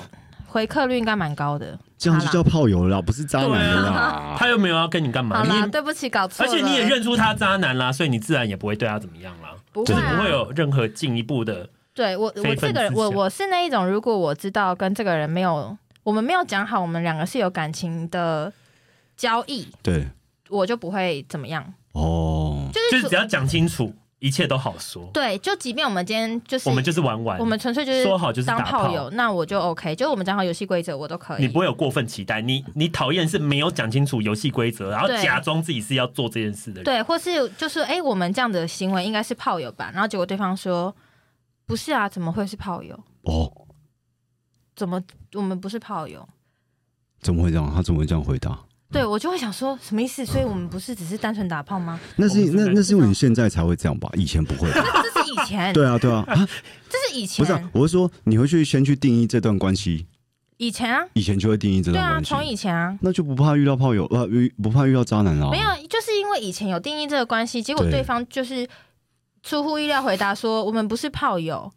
[0.47, 1.77] 回客率应该蛮高的。
[1.97, 4.35] 这样就叫炮友了啦，不是渣男了啦。
[4.37, 5.43] 他又没有要跟你干嘛？
[5.43, 6.49] 你对不起，搞错了。
[6.49, 9.49] 而且你也认出他渣男啦，所以你自然也不会对他怎么样啦。
[9.73, 11.69] 不会、啊，不会有任何进一步的。
[11.95, 18.51] 对我，我这个人，我我是那一种，如果我知道跟这个人没有，我们没有讲好，我们两个是有感情的
[19.17, 20.05] 交易，对，
[20.49, 21.73] 我就不会怎么样。
[21.93, 23.91] 哦，就是就是只要讲清楚。
[24.19, 31.41] 一切都好说，对，就即便我们今天就是我们就是玩玩，我们纯粹就是说好就是当炮友，那我就 OK，就我们讲好游戏规则，我都可以。
[31.41, 39.91] 你不会有过分期待，你你讨厌是没有讲清楚游戏规则，然后假装自己是要做这件事的人，对，或是就是哎、欸，我们这样的行为应该是炮友吧？
[39.93, 40.95] 然后结果对方说
[41.65, 42.99] 不是啊，怎么会是炮友？
[43.23, 43.51] 哦，
[44.75, 45.01] 怎么
[45.33, 46.27] 我们不是炮友？
[47.21, 47.71] 怎么会这样？
[47.73, 48.59] 他怎么会这样回答？
[48.91, 50.23] 对，我就会想说什么意思？
[50.25, 51.99] 所以我们不是只是单纯打炮吗？
[52.17, 54.09] 那是那那是因为你现在才会这样吧？
[54.13, 54.69] 以前不会。
[54.71, 55.73] 这是以前。
[55.73, 56.47] 对啊，对啊， 啊，
[56.87, 57.43] 这是以前。
[57.43, 60.05] 不是、啊，我是说你会去先去定义这段关系。
[60.57, 62.29] 以前啊，以前就会定义这段关系。
[62.29, 64.25] 对啊，从以前啊，那就不怕遇到炮友，呃，
[64.61, 65.49] 不怕遇到渣男啊。
[65.51, 68.65] 没有，就是因为以前有定义这个关系，结果对方就是
[69.45, 71.71] 出乎意料回答说我们不是炮友。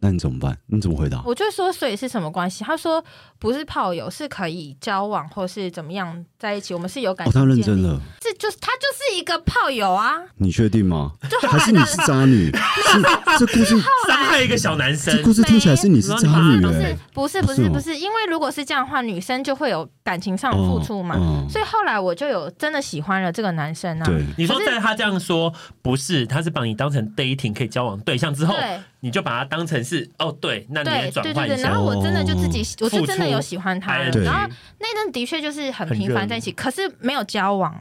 [0.00, 0.56] 那你怎么办？
[0.66, 1.22] 你怎么回答？
[1.24, 2.62] 我就说，所以是什么关系？
[2.64, 3.04] 他说
[3.38, 6.72] 不是炮友，是可以交往或是怎么样在一起。
[6.72, 7.40] 我们是有感情。
[7.40, 8.00] 哦，他认真了。
[8.20, 8.82] 这就是他就
[9.12, 10.14] 是一个炮友啊！
[10.36, 11.12] 你确定吗？
[11.48, 12.46] 还是你是渣女？
[12.46, 15.16] 是这故事伤害一个小男生。
[15.16, 16.96] 这故事听起来是你是渣女，欸？
[17.12, 17.96] 不是，不是，不是，不是。
[17.96, 21.16] 因为如果是这样的话，女生就会有感情上的付出嘛。
[21.16, 24.04] 哦哦，所以后来我就有真的喜欢了这个男生啊。
[24.04, 28.54] 对，你说在他这样说不是，他是把你当成 dating 可以交往对象之后。
[29.00, 31.56] 你就把他当成是哦，对，那你也转换一下。
[31.56, 33.96] 对对对，然后我真的就自己，哦、我是真的有喜欢他。
[34.10, 34.48] 对然后
[34.78, 37.74] 那阵的确就是很频繁在一起，可是没有交往。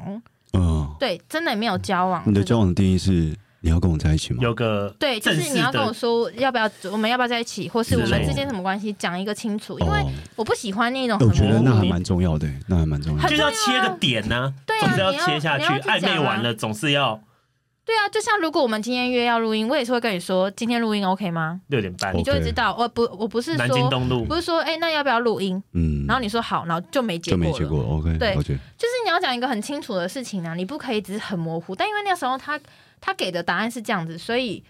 [0.53, 2.23] 嗯，对，真的没有交往。
[2.25, 3.11] 你的交往的定义是
[3.59, 4.39] 你要跟我在一起吗？
[4.41, 9.77] 有个对，就是你要跟我说要不要，我们要不要在一起，或是我们之间什么关系，讲一个清楚。
[9.79, 11.27] 因为我不喜欢那种很。
[11.27, 13.29] 我觉得那还蛮重要的，那还蛮重要的。
[13.29, 17.19] 就是要切个点呢，对啊，总是要切下去，暧昧完了总是要。
[17.87, 21.61] 对啊，就像如果我们今天约要录音，我也是会跟你说今天录音 OK 吗？
[21.67, 22.75] 六点半，你就会知道。
[22.77, 25.63] 我不，我不是说南京东路，不是说哎，那要不要录音？
[25.71, 27.81] 嗯，然后你说好，然后就没结果，就没结果。
[27.81, 31.73] OK，对，就是你要讲一个很清楚的事情啊，你不可以只是很模糊。
[31.73, 32.59] 但因为那时候他
[32.99, 34.61] 他给的答案是这样子，所以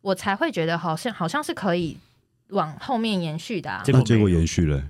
[0.00, 1.98] 我才会觉得好像好像是可以
[2.48, 3.82] 往后面延续的啊。
[3.88, 4.82] 那结果延续了。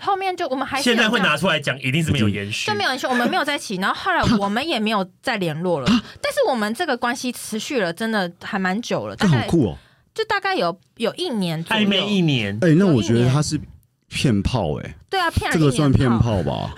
[0.00, 3.06] 后面就我们还是现在会拿出来讲，一定是没有延续，就没有延续。
[3.06, 5.86] 我们没有在一起，然后后来我们也没有再联络了。
[5.88, 9.16] 但是我们这个关系持续了，真的还蛮久了。
[9.16, 9.78] 这好酷哦！
[10.14, 12.56] 就大概有有一年暧昧一年。
[12.60, 13.60] 哎，那我觉得他是
[14.08, 14.94] 骗炮哎。
[15.10, 16.74] 对啊，骗这个算骗炮吧？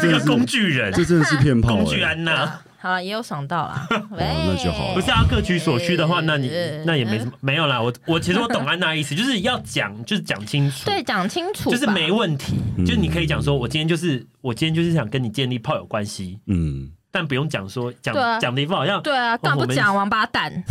[0.00, 1.76] 这个工具人，这真的是骗炮。
[1.76, 2.60] 工具安娜。
[2.80, 3.88] 好了，也有爽到啦。
[4.10, 4.94] 那就好了。
[4.94, 6.48] 不是啊各取所需的话，那你
[6.86, 7.82] 那也没什么，没有啦。
[7.82, 10.84] 我 我其实我懂安娜意思，就是要讲，就是讲清楚。
[10.86, 12.54] 对，讲清楚，就是没问题。
[12.86, 16.38] 就是你可以讲说，我今天就是我今天就是想跟你建立炮友关系。
[16.46, 19.02] 嗯，但不用讲说讲讲的一副好像。
[19.02, 20.62] 对啊，干不讲王八蛋。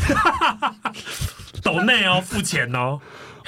[1.62, 2.98] 抖内哦，付钱哦。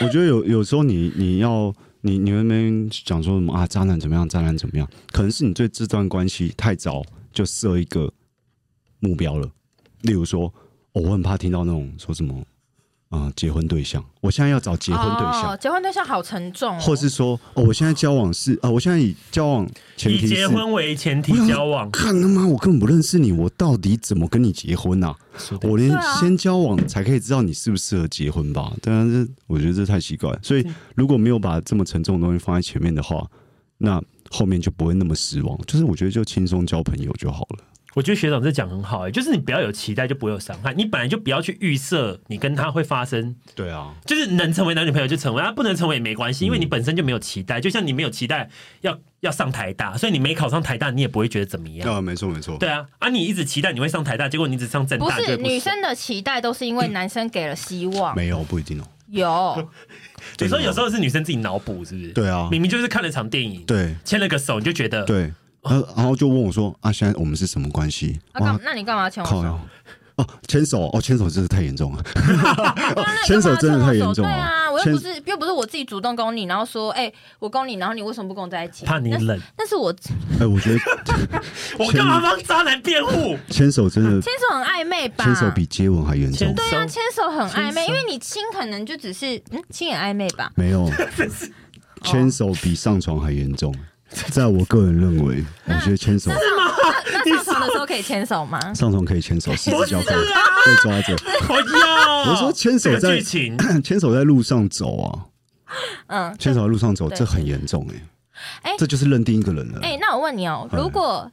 [0.01, 4.85] 我觉得有有时候你你要你你们没讲说什么啊，渣男怎么样，渣男怎么样？
[5.13, 8.11] 可能是你对这段关系太早就设一个。
[8.99, 9.49] 目标了，
[10.01, 10.53] 例如说，
[10.93, 12.35] 哦、我很怕听到那种说什么
[13.09, 25.15] 啊、呃，结婚对象，我现在要找结婚对象，哦、结婚对象好沉重、哦，或是说，哦，我现在交往是啊、呃，我现在以交往前提以结婚为前提交往，看他妈，我根本不认识你，我到底怎么跟你结婚啊？
[25.63, 28.73] 我连先交往才可以知道你适不适合结婚吧？
[28.81, 33.25] 当然，这我觉得这太奇怪，所以如果没有把这么沉重的东西放在前面的话，
[33.79, 35.57] 那后面就不会那么失望。
[35.65, 37.63] 就是我觉得就轻松交朋友就好了。
[37.95, 40.73] 我觉得学长这讲很好哎、欸，就是你不要有期待，就不会有伤害。
[40.73, 47.59] 你本来就不要去预设你跟他会发生，对啊，就是能成为男女朋友就成为，他不能成为也没关系，因为你本身就没有期待。
[47.59, 48.49] 就像你没有期待
[48.81, 51.91] 要要上台大，所以你没考上台大，你也不会觉得怎么样。
[51.91, 52.57] 啊，没错没错。
[52.57, 58.85] 对啊，啊，你一直期待你会上台大，结果你只上正大，不是女生的期待都是因为男生给了希望，没有不一定哦。
[59.07, 59.69] 有，
[60.39, 62.09] 有时候有时候是女生自己脑补，是不是？
[62.13, 65.33] 对啊，明明就是看了场电影，对，牵了个手，你就觉得对。
[65.69, 69.59] 然后，然后就问我说：“啊，现在我们是什么关系？”啊，那你干嘛牵我手？
[70.15, 72.03] 哦，牵手哦，牵手真的太严重了。
[73.25, 74.29] 牵手真的太严重了。
[74.29, 79.39] 对啊， 我又不是又不是我自己主动攻你，然后说：“哎，我攻你，然后你为什么不跟我在一起？”怕你冷。
[79.55, 79.95] 但是我，
[80.37, 80.79] 哎，我觉得
[81.79, 83.37] 我干嘛帮渣男辩护？
[83.49, 85.23] 牵手真的，牵手很暧昧吧？
[85.23, 86.53] 牵手比接吻还严重。
[86.53, 90.51] 对啊，牵手很暧昧，因为你亲可能就只是嗯，亲眼暧昧吧？
[90.55, 90.91] 没有，
[92.03, 93.73] 牵手比上床还严重。
[94.31, 96.73] 在我个人认为，我觉得牵手是吗？
[97.25, 98.59] 那上床的的时候 可以牵手吗？
[98.73, 100.05] 上床可以牵手，十指交扣，
[100.65, 101.15] 被抓着。
[102.29, 103.19] 我说牵手在
[103.83, 105.25] 牵手在路上走啊，
[106.07, 108.01] 嗯，牵手在路上走，这很严重哎。
[108.63, 109.79] 哎，这就是认定一个人了。
[109.81, 111.29] 哎，那我问你哦，如果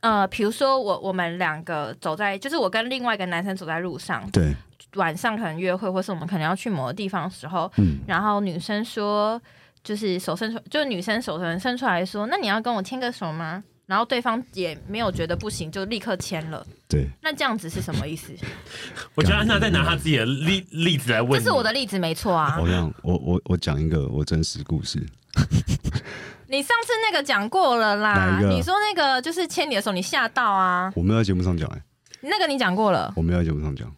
[0.00, 4.54] 呃，比如说我我们两个走在，就是我跟另外一个男生走在路上，对，
[4.96, 9.40] 晚上可能约会，或是我们可能要去某个地方的时候，嗯，然后女生说，
[9.84, 13.62] 就是手伸出，就是女生手伸伸出来说，那你要跟我牵个手吗？
[13.86, 16.66] 然后对方也没有觉得不行，就立刻签了。
[16.88, 18.32] 对，那这样子是什么意思？
[19.14, 22.56] 我觉得安娜在拿她自己的例例子来问，这是我的例子没错啊。
[22.58, 24.98] 我讲，我我我讲一个我真实故事。
[26.48, 30.90] 你上次那个讲过了啦，你说那个就是牵你的手，你吓到啊？
[30.96, 33.94] 我没有在节目上讲哎、欸，那个你讲过了，我没有在节目上讲，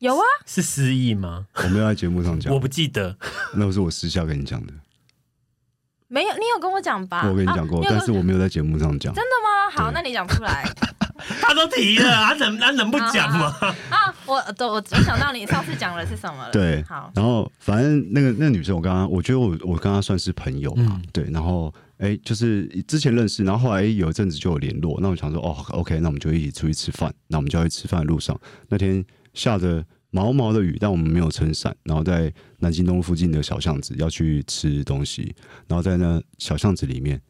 [0.00, 0.24] 有啊？
[0.44, 1.46] 是失忆吗？
[1.54, 3.16] 我没有在节目上讲， 我不记得，
[3.54, 4.74] 那是我私下跟你讲的。
[6.08, 7.26] 没有，你有跟我讲吧？
[7.28, 9.12] 我跟你讲过，啊、但是我没有在节目上讲。
[9.14, 9.70] 真的吗？
[9.74, 10.64] 好，那你讲出来。
[11.40, 13.52] 他都提了，他能他能不讲吗？
[13.90, 16.50] 啊，我都我我想到你上次讲的是什么了。
[16.52, 17.10] 对，好。
[17.14, 21.24] 然后反正那个那个女生，我刚刚我觉得我我跟她算是朋友嘛，嗯、对。
[21.30, 24.98] 然后哎，就是之前认识，然后后来有一阵子就有联络。
[25.00, 27.12] 那我想说，哦，OK，那我们就一起出去吃饭。
[27.28, 28.38] 那我们就要去吃饭的路上，
[28.68, 29.04] 那天
[29.34, 29.84] 下着。
[30.10, 35.34] 毛毛的雨，但我们没有撑伞，然后在南京东路附近的小巷子要去吃东西，
[35.66, 37.20] 然后在那小巷子里面，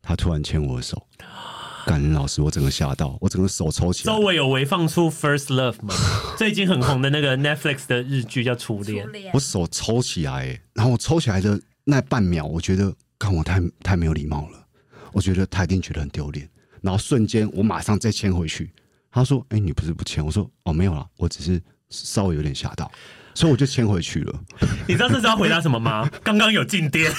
[0.00, 1.06] 他突然牵我的手，
[1.86, 4.14] 感恩老师，我整个吓到，我整个手抽起来。
[4.14, 5.94] 周围有回放出 First Love 吗？
[6.36, 9.06] 最近很红的那个 Netflix 的日剧叫《初恋》。
[9.32, 14.66] 我手抽起来，然后我抽起来的那半秒，我觉得，看我太太没有礼貌了，
[15.12, 16.48] 我觉得他一定觉得很丢脸，
[16.80, 18.72] 然后瞬间我马上再牵回去。
[19.10, 21.62] 他说：“哎、欸，你不是不牵？”我说：“哦，没有了，我只是。”
[21.94, 22.90] 稍微有点吓到，
[23.34, 24.40] 所以我就迁回去了。
[24.86, 26.08] 你知道这是要回答什么吗？
[26.22, 27.10] 刚刚有静电。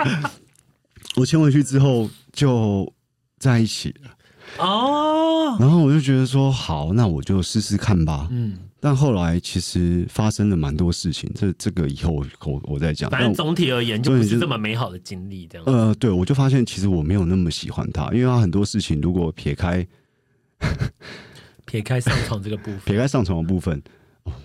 [1.16, 2.92] 我迁回去之后就
[3.38, 4.10] 在一起了。
[4.58, 8.28] 哦，然后我就觉得说好，那我就试试看吧。
[8.30, 13.10] 嗯，但后来其实发生了蛮多事情，这这个以后我我，我再讲。
[13.10, 15.64] 反正总体而言，就不是这么美好的经历，这样。
[15.66, 19.86] 呃，对，我就发现其实我没有那么喜欢他，因为他很多事情如果撇开。
[21.66, 23.82] 撇开上床这个部分，撇开上床的部分，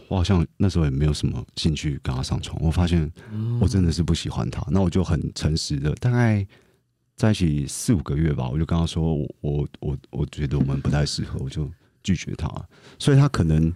[0.07, 2.57] 我好像那时候也没有什么兴趣跟他上床。
[2.61, 3.11] 我发现
[3.59, 6.45] 我真的是不喜欢他，那我就很诚实的，大概
[7.15, 11.69] 在一起四五个月吧，我就跟他说，我我我我觉得我们不太适合，我就
[12.03, 12.49] 拒绝他。
[12.99, 13.73] 所以他可能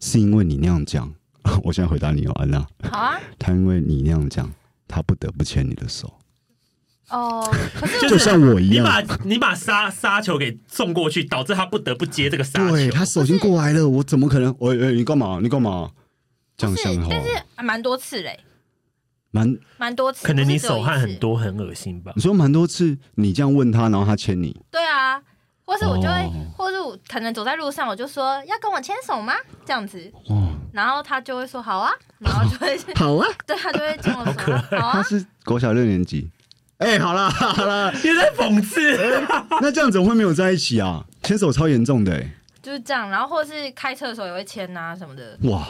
[0.00, 1.12] 是因为你那样讲，
[1.62, 4.50] 我现在回答你哦，安娜，好啊，他因为你那样讲，
[4.88, 6.12] 他不得不牵你的手。
[7.10, 12.70] 哦，可是就像我一样，你把你把杀杀球给送过去，导致他不得不接这个杀球。
[12.70, 14.54] 对，他手已经过来了，我怎么可能？
[14.58, 15.38] 我你干嘛？
[15.42, 15.90] 你干嘛？
[16.56, 17.28] 这样想，但是
[17.62, 18.38] 蛮多次嘞，
[19.30, 20.26] 蛮蛮多次。
[20.26, 22.12] 可能你手汗很多，很恶心吧？
[22.14, 24.54] 你说蛮多次，你这样问他，然后他牵你？
[24.70, 25.20] 对啊，
[25.64, 29.32] 或是我就会，或是我可能走在路上，我就说要跟我牵手吗？
[29.64, 30.12] 这样子，
[30.72, 34.92] 然后他就会说好啊，然后就会 好啊， 对他就会这么说，好啊。
[34.92, 36.30] 他是国小六年级。
[36.80, 39.22] 哎、欸，好了好了， 你在讽刺、欸？
[39.60, 41.04] 那这样怎么会没有在一起啊？
[41.22, 42.30] 牵手超严重的、欸，
[42.62, 43.10] 就是这样。
[43.10, 45.38] 然后或是开车的时候也会牵啊什么的。
[45.42, 45.66] 哇，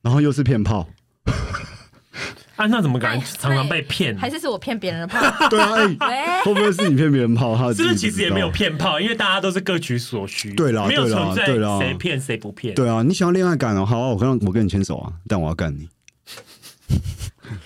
[0.00, 0.88] 然后又是骗炮，
[2.56, 4.16] 啊，那怎么敢常常被骗？
[4.16, 5.20] 还是是我骗别人的炮？
[5.50, 5.74] 对啊，
[6.08, 7.54] 欸、会不会是你骗别人炮？
[7.54, 8.98] 他是不是其实也没有骗炮？
[8.98, 10.54] 因为大家都是各取所需。
[10.54, 12.74] 对啦，没有存在对啦，谁骗谁不骗？
[12.74, 15.86] 对啊，你想要恋爱感哦、喔，好啊，我跟我跟你牵手啊，但我要干你。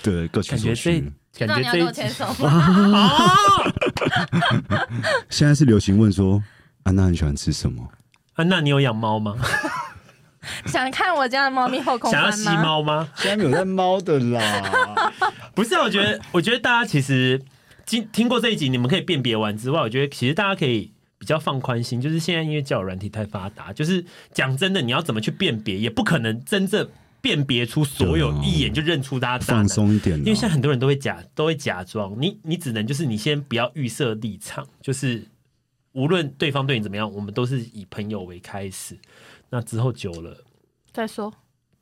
[0.03, 1.13] 对，各取所需。
[1.47, 2.03] 感觉这一集，
[5.31, 6.43] 现在是流行问说，
[6.85, 7.89] 安娜很喜欢吃什么？
[8.35, 9.37] 安娜，你有养猫吗？
[10.67, 12.31] 想看我家的猫咪后空翻吗？
[12.31, 13.09] 想要吸猫吗？
[13.17, 15.13] 现在没有在猫的啦。
[15.55, 17.41] 不是，我觉得，我觉得大家其实
[17.85, 26.89] 听听过这一集，你们可以辨别完之外，我觉得其实大家可以比较放宽心，就是现在因为交友软体太发达，就是讲真的，你要怎么去辨别，也不可能真正。
[27.21, 35.27] 辨别出所有一眼就认出他，放松一点，因为现在很多人都会假都会假装，你你只能就是你先不要预设立场，就是
[35.93, 38.97] 无论对方对你怎么样，我们都是以朋友为开始，
[39.51, 40.37] 那之后久了
[40.93, 41.33] 再说。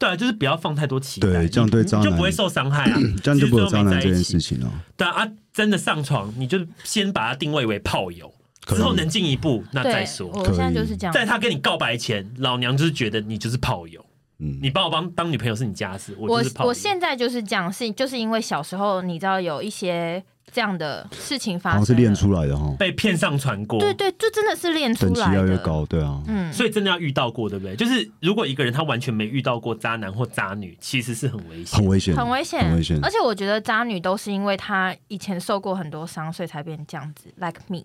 [0.01, 4.85] 对啊，就是不要放太多期待，对，这样对渣男就不会受伤害啊， 这样就不有渣男这件事情了。
[4.97, 8.33] 对啊，啊，真的上床，你就先把他定位为炮友，
[8.65, 10.29] 之后能进一步那再说。
[10.29, 14.05] 我现在就是这样，在他跟你告白前，老娘就是觉得你就是炮友。
[14.41, 16.29] 嗯，你把我当当女朋友是你家事，我。
[16.29, 20.23] 我我现在就是这样，是就是因为小时候你知道有一些
[20.53, 23.79] 这样的事情发生，好像是练出来的哈，被骗上船过。
[23.79, 25.17] 对对，就真的是练出来的。
[25.17, 27.77] 等级越来越高，对啊，嗯，所以真的要遇到过，对不对？
[27.77, 32.99] 就是如果一个人他完全没遇到过渣男或渣女，其实是很危险，很危险，很危险，很危险。
[33.03, 37.83] 而且我觉得渣女都是因为她以前受过很多伤，所以才变成这样子，like me。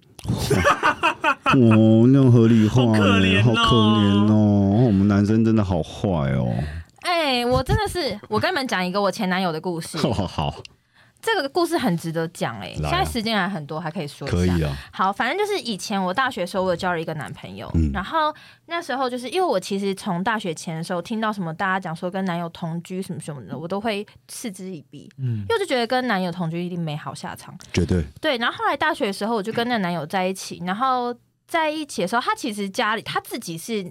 [1.54, 4.86] 哦，那种合理化，好可怜哦，好可怜哦。
[4.88, 6.54] 我们男生真的好坏哦。
[7.02, 9.98] 哎、欸，我真的是，我跟你们讲一个我前男友的故事。
[9.98, 10.56] 好 好。
[11.24, 14.38] 这个故事很值得讲哎、欸，啊、现在时间还很多，还可以说一下。
[14.38, 14.78] 可以啊。
[14.92, 28.04] 好，反正就是以前我大学时候，我有交了一个男朋友，嗯、然后那时候就是因为我其实从大学前的时候听到什么大家讲说跟男友同居什么什么的，我都会嗤之以鼻，嗯，因为我就觉得跟男友同居一定没好下场，绝对。
[28.20, 31.16] 对，然后后来大学的时候，我就跟那个男友在一起，然后
[31.48, 33.90] 在一起的时候，他其实家里他自己是。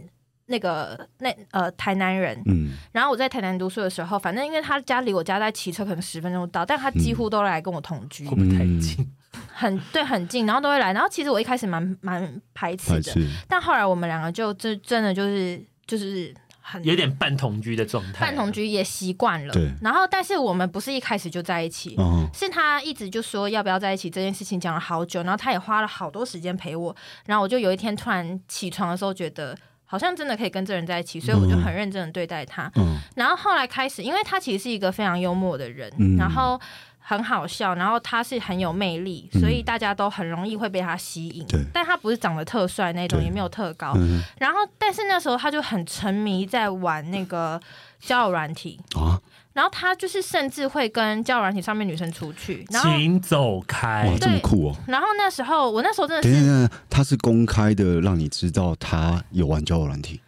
[0.53, 9.11] 那个那呃台南人，嗯，然后我在台南读书的时候，反正因为他家离我家在骑车可能十分钟到，但他几乎都来跟我同居，会不会太近？
[9.55, 10.93] 很对，很近，然后都会来。
[10.93, 19.55] 然后其实我一开始蛮蛮排斥的，斥但后来我们两个就真真的就是就是很有点半同居的状态，半同居也习惯了。
[19.55, 19.73] 对。
[19.81, 26.95] 然后，但是我们不是一开始就在一起，哦、是他一直就说要不要在一起这件事情讲了好久，然后他也花了好多时间陪我。
[27.25, 29.57] 然后我就有一天突然起床的时候觉得。
[29.93, 32.73] 好像真的可以跟这人在一起，所以我就很认真的对待他。
[32.77, 36.59] 嗯、然后后来开始，因为他其实是一个非常幽默的人，嗯、然后
[36.99, 41.47] 很好笑，然后他是很有魅力，所以大家都很容易会被他吸引。
[41.47, 43.93] 对但他不是长得特帅那种，也没有特高。
[43.97, 47.61] 嗯、然后，但是那时候他就很沉迷在玩那个
[48.01, 49.21] 交友软体啊。
[49.53, 54.77] 然后他就是甚至会跟交友软体上面女生出去，然后请走开，哇，这么酷哦！
[54.87, 60.21] 然后那时候我那时候真的是，等等等，他是公开的让你知道他有玩交友软体，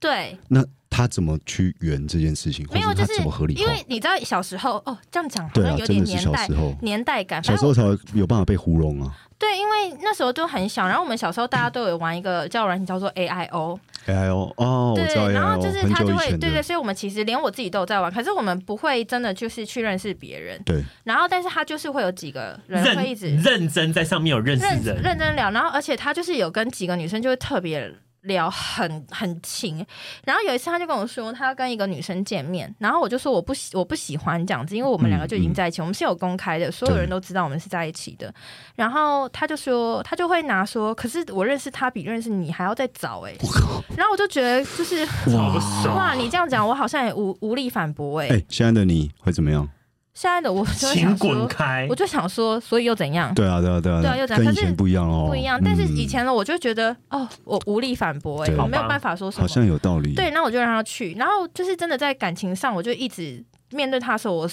[0.00, 2.66] 对，那他怎么去圆这件事情？
[2.70, 3.54] 没有，就是怎么合理？
[3.54, 6.46] 因为你知道小时候哦，这样讲好像有点年代，
[6.82, 7.82] 年代感，小时候才
[8.12, 9.10] 有办法被糊弄啊。
[9.38, 13.80] 对，因为那时候就很小，然后我们小时候大家都有玩一个交友软体，叫做 A I O。
[14.06, 20.62] A I O 哦，对，然后就是他就会，对对，所以我们其实连我自己都有在玩，可是我们不会真的就是去认识别人。
[20.64, 20.80] 对。
[21.02, 27.92] 然后，但是他就是会有几个人会一直认真在上面有认识人，认真聊，然后而且他就是有跟几个女生就会特别。
[28.22, 29.84] 聊很很勤，
[30.24, 38.32] 然后有一次他就跟我说，他要跟一个女生见面，然后我就说我不喜我不喜欢这样子，因为我们两个就已经在一起，我们是有公开的，所有人都知道我们是在一起的。
[38.74, 45.04] 然后他就说，他就会拿说，可是我认识他比认识你还要再早哎、欸，靠然后我就觉得就是
[45.36, 48.36] 哇，哇，你这样讲，我好像也无无力反驳哎、欸。
[48.36, 49.68] 哎，亲爱的你会怎么样？
[50.14, 53.32] 现在的我就想滚开，我就想说，所以又怎样？
[53.34, 54.44] 对啊，对啊，对啊，对啊，又怎样？
[54.44, 55.58] 跟以前不一样哦，不一样。
[55.64, 60.14] 但是以前呢我就觉得，哦，我无力反驳，哎，我没有办法说什么，好像有道理。
[60.14, 61.14] 对，那我就让他去。
[61.14, 64.50] 然后就是真的在感情上，我就一直面对他的时候，我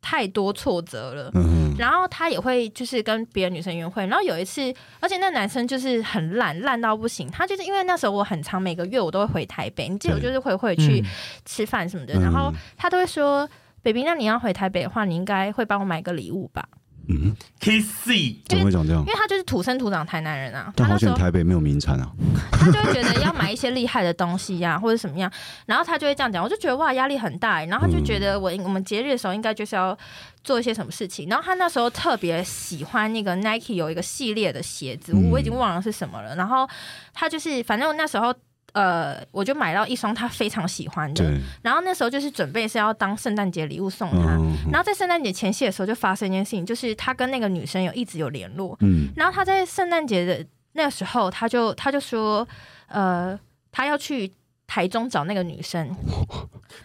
[0.00, 1.30] 太多挫折了。
[1.34, 1.74] 嗯。
[1.78, 4.06] 然后他也会就是跟别的女生约会。
[4.06, 4.62] 然后有一次，
[4.98, 7.30] 而且那男生就是很烂，烂到不行。
[7.30, 11.04] 他就是因为那时候我很长每个月我都会回台北，你记得我就是会会去
[11.44, 12.14] 吃饭什么的。
[12.14, 13.46] 然后他都会说。
[13.82, 16.66] baby，那你要回台北的话，你应该会帮我买个礼物吧？
[17.08, 19.02] 嗯，Kissy 怎么会讲这样？
[19.02, 20.72] 因为他就是土生土长台南人啊。
[20.76, 22.08] 但好像台北没有名产啊。
[22.52, 25.30] 他就会觉得要买一些厉害的东西呀、啊，或者什么样，
[25.66, 26.42] 然后他就会这样讲。
[26.42, 27.64] 我就觉得哇，压力很大。
[27.64, 29.98] 然后他就觉得我我们节日的时候应该就是要
[30.44, 31.28] 做一些什么事情。
[31.28, 36.36] 然后他那时候特别喜欢那个 Nike 有一个系列的鞋子，我已经忘了是什么了。
[36.36, 36.68] 然后
[37.12, 38.32] 他就是反正那时候。
[38.72, 41.24] 呃，我就买到一双他非常喜欢的，
[41.62, 52.46] 然后那时候就是准备是要当圣诞节礼物送他，嗯、然后在圣诞节前夕的时候就发生一件事情，就是他跟那个女生有一直有联络，嗯，然后他在圣诞节的那个时候，他就他就说，
[52.88, 53.38] 呃，
[53.70, 54.32] 他要去。
[54.64, 55.94] 台中找那个女生，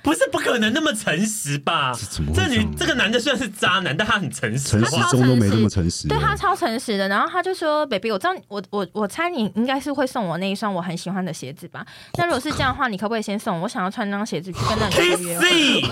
[0.02, 1.92] 不是不可能那么诚实吧？
[2.34, 7.08] 这女这个男的虽然是渣男，但他很诚实，陈时中都没那么诚实，对他超诚实的。
[7.08, 11.86] 然后他就说：“baby，我知道我我我猜你应该是会送我那一双我很喜欢的鞋子吧？
[12.18, 13.64] 那如果是这样的话，你可不可以先送我？
[13.64, 15.82] 我想要穿那双鞋子去跟那个女生约会。”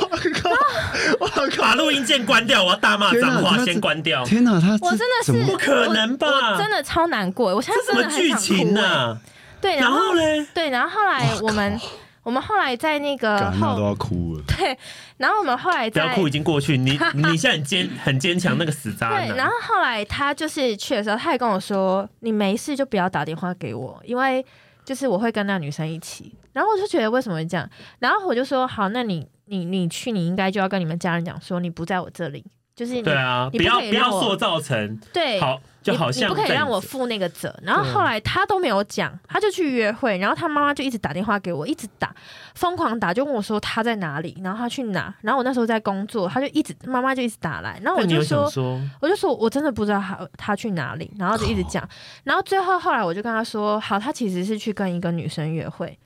[1.19, 1.61] 我靠！
[1.61, 4.23] 把录音键关掉，我要大骂脏话，先关掉。
[4.23, 6.57] 天哪，他我真的是不可能吧？
[6.57, 9.19] 真的超难过，我现在真的很想哭。
[9.61, 11.79] 对，然后嘞，对，然后后来我们，
[12.25, 14.43] 我们后来在那个后都要哭了。
[14.57, 14.75] 对，
[15.17, 16.75] 然后我们后来在不要哭，已经过去。
[16.75, 19.27] 你 你现在很坚很坚强，那个死渣男。
[19.27, 24.43] 对，然后后来他就是去的时候，他也跟我说：“你没事就不要打电话给我，因为
[24.83, 27.69] 就是我会跟那女生一起。”然后我就觉得为什么会这样？
[27.99, 32.43] 然后我就说：“好，那你你你去，你应该就要跟你们家人讲说你不在我这里。”
[32.75, 35.61] 就是对啊，不要不要塑造成对好。
[35.85, 42.11] 就好像你不可以让我负那个责，然后后来他都没有讲，他就去约会，然后他妈妈就一直打电话给我，一直打，
[42.55, 51.87] 疯狂打，就问我说他在哪里，然后他去哪，然后我那时候在工作，他就一直妈妈就一直打来，然后我就说，说我就说我真的不知道他他去哪里，然后就一直讲，
[52.25, 55.99] 然后最后后来我就跟他说，好，他其实是去跟一个女生约会，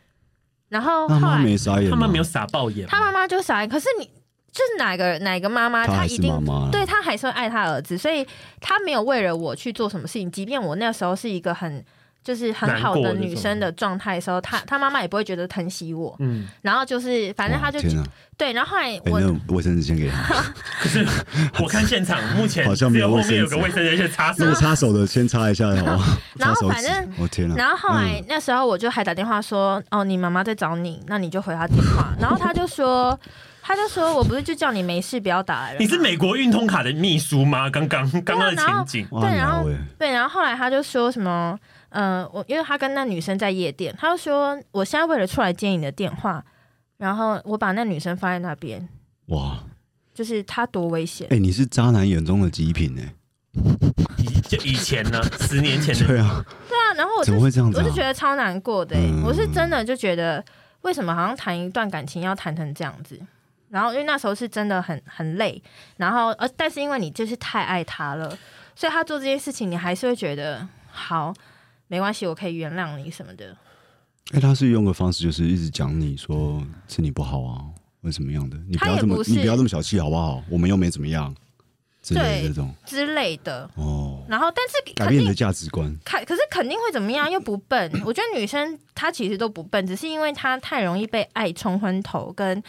[0.68, 4.10] 然后后来他妈没傻眼，他妈没有傻爆眼，他妈妈就傻眼，可是你。
[4.52, 6.34] 就是哪个哪个妈妈，她一定
[6.72, 8.26] 对她还是会爱她儿子，所以
[8.60, 10.30] 她没有为了我去做什么事情。
[10.32, 11.84] 即便我那时候是一个很
[12.24, 16.16] 就是很好的女生的状态的时候，她她妈妈也不会觉得疼惜我。
[16.20, 17.80] 嗯，然后就是反正她就
[18.38, 20.44] 对，然后后来我卫生纸先给她。
[20.82, 21.06] 可是
[21.62, 24.38] 我看现场 目前好像没有后面有个卫生纸，先擦手。
[24.40, 26.18] 那个擦手的先擦一下好吗？
[26.38, 27.56] 然后反正我天哪！
[27.56, 33.18] 然后后来那时候我就还打电话说：“哦，你妈妈在找你，那你就回她电话。”然后她就说。
[33.70, 37.70] 他就说：“我不是就叫你没事不要打来了。”你是美国运通卡的秘书吗？
[37.70, 39.08] 刚刚刚刚的情景。
[39.22, 39.64] 对，然后
[40.00, 41.56] 对，然后后来他就说什么？
[41.90, 46.44] 嗯、呃，我因为他跟那女生在夜店，他就说：“我现在为了出来接你的电话，
[46.98, 48.90] 然后我把那女生放在那边。”
[49.30, 49.60] 哇，
[50.16, 51.28] 就是他多危险！
[51.28, 53.14] 哎、欸，你是渣男眼中的极品哎、欸！
[54.50, 57.84] 就以前呢，十年前的对啊，对啊，然后我就怎么会这样子、啊？
[57.84, 60.44] 我是觉得超难过的、欸嗯，我是真的就觉得
[60.82, 63.20] 为什么好像谈一段感情要谈成这样子？
[63.70, 65.62] 然后因为那时候是真的很很累，
[65.98, 68.36] 然后呃，但是因为你就是太爱他了，
[68.76, 71.34] 所以他做这件事情，你还是会觉得好，
[71.88, 73.56] 没关系，我可以原谅你什么的。
[74.34, 77.64] 哎，他是用个方式，就是一直讲你说是你不好啊，
[78.02, 78.58] 为什么样的？
[78.68, 80.44] 你不要这么，你不要这么小气好不好？
[80.50, 81.36] 我们又没怎么样，
[82.02, 84.24] 之类的这种之类的哦。
[84.28, 87.30] 然后，但是改变你的价值观，可可是肯定会怎么样？
[87.30, 92.64] 又不笨，我觉得女生她其实都不笨，只是因为她太容易被爱冲昏头，跟。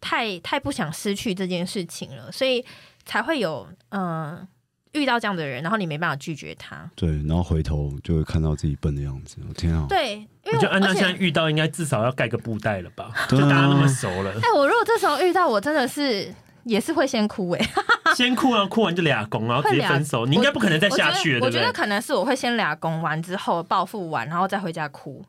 [0.00, 2.64] 太太不想失去这件事情了，所以
[3.04, 4.48] 才会有嗯、呃、
[4.92, 6.88] 遇到这样的人，然后你没办法拒绝他。
[6.94, 9.36] 对，然后回头就会看到自己笨的样子。
[9.48, 9.86] 我天啊！
[9.88, 13.10] 对，因为我，我觉得安娜现在遇到应该至少要盖个布袋了吧？
[13.28, 14.32] 就大家那么熟了。
[14.42, 16.32] 哎，我如果这时候遇到，我真的是
[16.64, 17.70] 也是会先哭哎、欸，
[18.14, 20.26] 先哭啊，哭完就俩公，然后直接分手。
[20.26, 21.46] 你应该不可能再下去了？
[21.46, 25.24] 我觉得可能是我会先俩公完之后报复完，然后再回家哭。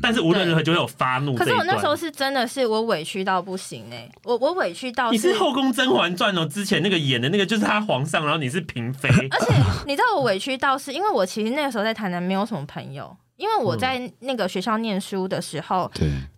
[0.00, 1.34] 嗯，但是无论如何就会有发怒。
[1.34, 5.10] 可是我那时候是真的是我委屈到不行哎、欸，我我委屈到。
[5.10, 9.08] 你是后宫甄嬛传哦，之前那个演的那个就是他皇上，然后你是嫔妃。
[9.08, 9.54] 而且
[9.86, 13.16] 你知道我委屈到是因为我其实那个时候在台南没有什么朋友。
[13.40, 15.90] 因为我在那个学校念书的时候，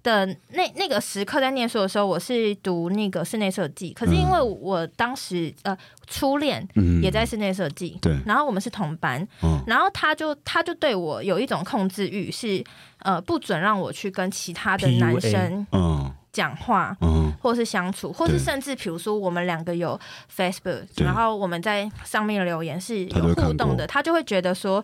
[0.05, 3.93] 的那那个时刻在念书的时候，我是读那个室内设计。
[3.93, 5.77] 可是因为我当时呃
[6.07, 6.67] 初恋
[7.03, 9.27] 也在室内设计，对，然后我们是同班，
[9.67, 12.63] 然后他就他就对我有一种控制欲，是
[13.01, 16.15] 呃不准让我去跟其他的男生嗯。
[16.33, 16.97] 讲话，
[17.43, 20.01] 或是相处，或是甚至比如说我们两个有
[20.35, 24.83] Facebook，然后我们在上面留言是有互动的，他就会觉得说。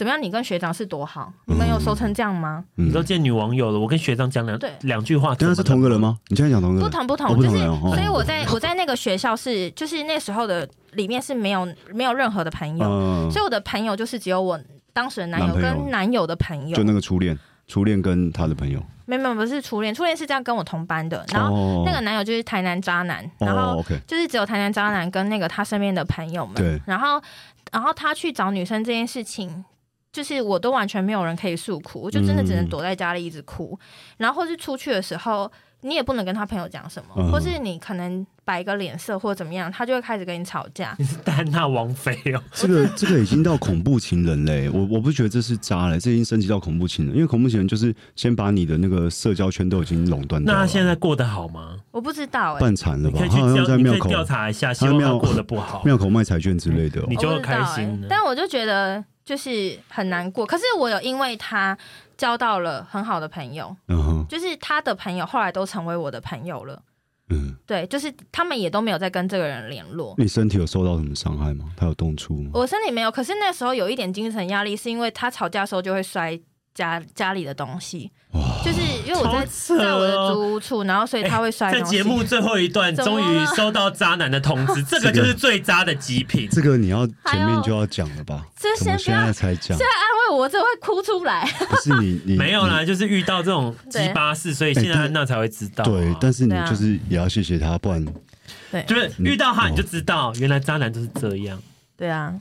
[0.00, 0.22] 怎么样？
[0.22, 1.30] 你跟学长是多好？
[1.44, 2.64] 你们有熟成这样吗？
[2.78, 6.16] 嗯、你都见女网友了，我跟学长讲两两句话，真的是同个人吗？
[6.28, 6.88] 你现在讲同个人？
[6.88, 7.06] 不同。
[7.06, 14.58] 不同，哦、不同就是、哦、所以我在 我在那个学校是，就是那时候的里面是没有没有任何的朋友、嗯，所以我的朋友就是只有我
[14.94, 16.26] 当时的男友跟男友。
[16.26, 27.20] 的朋友，就那个初恋，初恋跟他的朋友，没有没有不是初恋，初恋是这样跟我同班的，然后那个男友就是台南渣男，然后就是只有台南渣男跟那个他身边的朋友们，对，然后
[27.70, 29.64] 然后他去找女生这件事情。
[30.12, 33.86] 就是我都完全没有人可以诉苦，我就真的只能躲在家里一直哭，嗯、
[34.18, 35.50] 然后或是出去的时候，
[35.82, 40.96] 你也不能跟他朋友讲什么，嗯、或是你可能摆个脸色或者怎么样，他就会开始跟你吵架。
[40.98, 50.52] 你是戴安娜王妃哦， 这个这个已经到恐怖情人嘞，我我不觉得这是渣嘞，这已经升级到恐怖情人，因为恐怖情人就是先把你的那个社交圈都已经垄断掉。
[50.52, 51.76] 那他现在过得好吗？
[51.92, 53.20] 我不知道、欸，半残了吧？
[53.20, 58.06] 好像在庙口调查一下，希望他过得不好，庙口卖彩券之类的、哦，你就会开心、欸。
[58.08, 59.04] 但我就觉得。
[59.30, 61.78] 就是很难过，可是我有因为他
[62.16, 66.82] 交到了很好的朋友，嗯，就是他的朋友后来都成为我的朋友了，
[67.28, 70.16] 嗯，对，就是他们也都没有再跟这个人联络。
[70.18, 71.66] 你身体有受到什么伤害吗？
[71.76, 72.50] 他有动粗吗？
[72.54, 76.36] 我身体没有，可是那时候有一点精神压力，是因为他吵架的时候就会摔
[76.88, 78.10] 家家里的东西。
[78.64, 79.44] 就是因为我在
[79.76, 81.84] 在我的租屋处，然后所以他会摔东西。
[81.84, 86.48] 在节目最后一段，终于收到渣男的通知， 这个就是最渣的极品。
[86.48, 88.46] 这个你要前面就要讲了吧？
[88.56, 91.44] 这现在才讲，现在安慰我，这会哭出来。
[91.68, 95.82] 不是你，你 没有啦，就是遇到这种鸡巴事，所以现在安娜才会知道。
[95.82, 98.04] 对，但是你就是也要谢谢他，不然
[98.70, 101.60] 对，就是遇到他你就知道，原来渣男就是这样。
[101.96, 102.32] 对啊，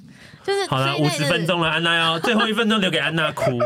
[0.49, 3.59] 就是好了，五十分钟了，安娜要 最后一分钟留给安娜哭。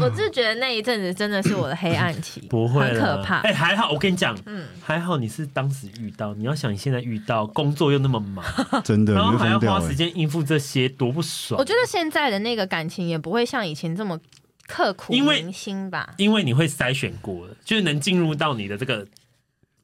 [0.00, 3.36] 我就觉得那一阵子真的是我的黑暗期，不会很可怕。
[3.38, 8.44] 哎、欸，还好，我跟你讲，嗯，还好你是当时遇到，你要想你现在遇到，工作又那么忙，
[8.82, 11.56] 真的，然后还要花时间应付这些，多不爽。
[11.60, 14.18] 我觉得现在的那个感情也不会像以前这么
[14.66, 19.06] 刻苦铭心吧，因为，因为你会筛选过了，就是能进入到你的这个。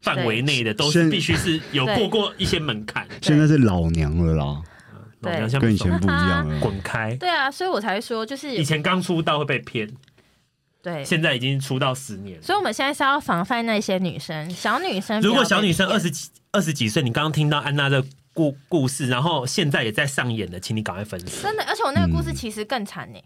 [0.01, 3.05] 范围内的都是必须是有过过一些门槛。
[3.21, 4.62] 现在是老娘了啦，
[5.21, 7.16] 老娘像跟以前不一样了，滚开！
[7.16, 9.89] 对啊，所以我才说，就是以前刚出道会被骗，
[10.83, 15.21] 对，现在已经出道十年，所以我们现在是要防范那些女生，小女生。
[15.21, 21.43] 如果小女生二十几、二十几岁，你刚刚听到安娜的故故事，然后现在也在上演的，请你赶快分手。
[21.43, 23.19] 真的，而且我那个故事其实更惨呢。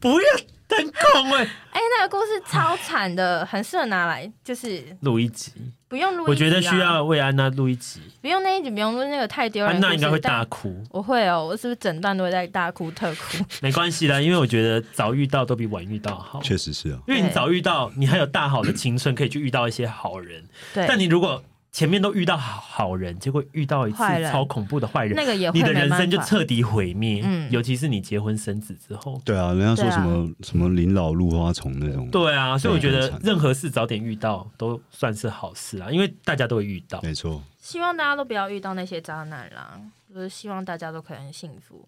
[0.00, 0.26] 不要
[0.68, 1.44] 灯控哎！
[1.72, 5.52] 哎，那个故事超惨的，很适合拿来就是录一集。
[5.88, 8.00] 不用录，我觉得需要为安娜录一集。
[8.20, 9.74] 不用那一集，不用录那个太丢人。
[9.74, 10.82] 安娜应该会大哭。
[10.90, 13.44] 我会哦，我是不是整段都会在大哭特哭？
[13.62, 16.42] 没关系啦，因为我觉得早遇到都比晚遇到好。
[16.42, 20.44] 确实是啊，因为你早遇到，你还有大好的青春可以去遇到一些好人。
[20.74, 21.40] 对，但你如果
[21.76, 23.98] 前面都遇到好好人，结果遇到一次
[24.30, 27.20] 超恐怖的坏人，那个也你的人生就彻底毁灭。
[27.22, 29.20] 嗯，尤其是你结婚生子之后。
[29.26, 32.08] 对啊，人家说什么什么临老入花丛那种。
[32.10, 36.98] 对啊，所以我觉得任何事早点遇到都算是好事啊，因为大家都会遇到。
[37.02, 37.42] 没错。
[37.58, 39.78] 希望大家都不要遇到那些渣男啦，
[40.14, 41.86] 就是希望大家都可以很幸福。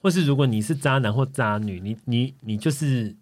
[0.00, 3.16] 或是如果你是渣男或渣女，你你你就是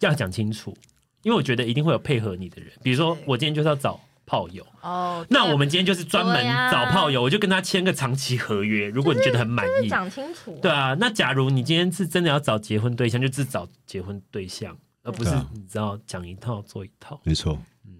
[0.00, 0.76] 要讲清楚，
[1.22, 3.98] 因为我觉得一定会有配合你的人，比如说我今天就是要找。
[4.30, 8.86] 炮友哦，那我们今天就是专门找炮友，我就跟他签个长期合约。
[8.86, 10.56] 如果你觉得很满意，讲清楚。
[10.62, 17.20] 对啊，那假如你今天是真的要找结婚对象，就只找结婚对象，而不是你知道讲一套做一套。
[17.24, 17.90] 没错，嗯，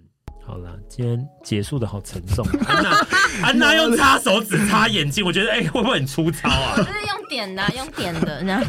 [0.46, 2.46] 好了，今天结束的好沉重。
[2.64, 3.06] 安娜，
[3.42, 6.76] 安娜用擦手指擦眼睛，我觉得哎，会不会很粗糙啊？
[6.78, 8.64] 就是用点的，用点的这样。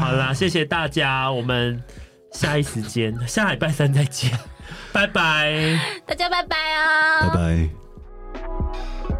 [0.00, 1.80] 好啦，谢谢大家，我们
[2.32, 4.36] 下一时间下礼拜三再见。
[4.92, 5.78] 拜拜。
[6.06, 7.20] 大家拜拜啊。
[7.20, 9.13] 拜拜。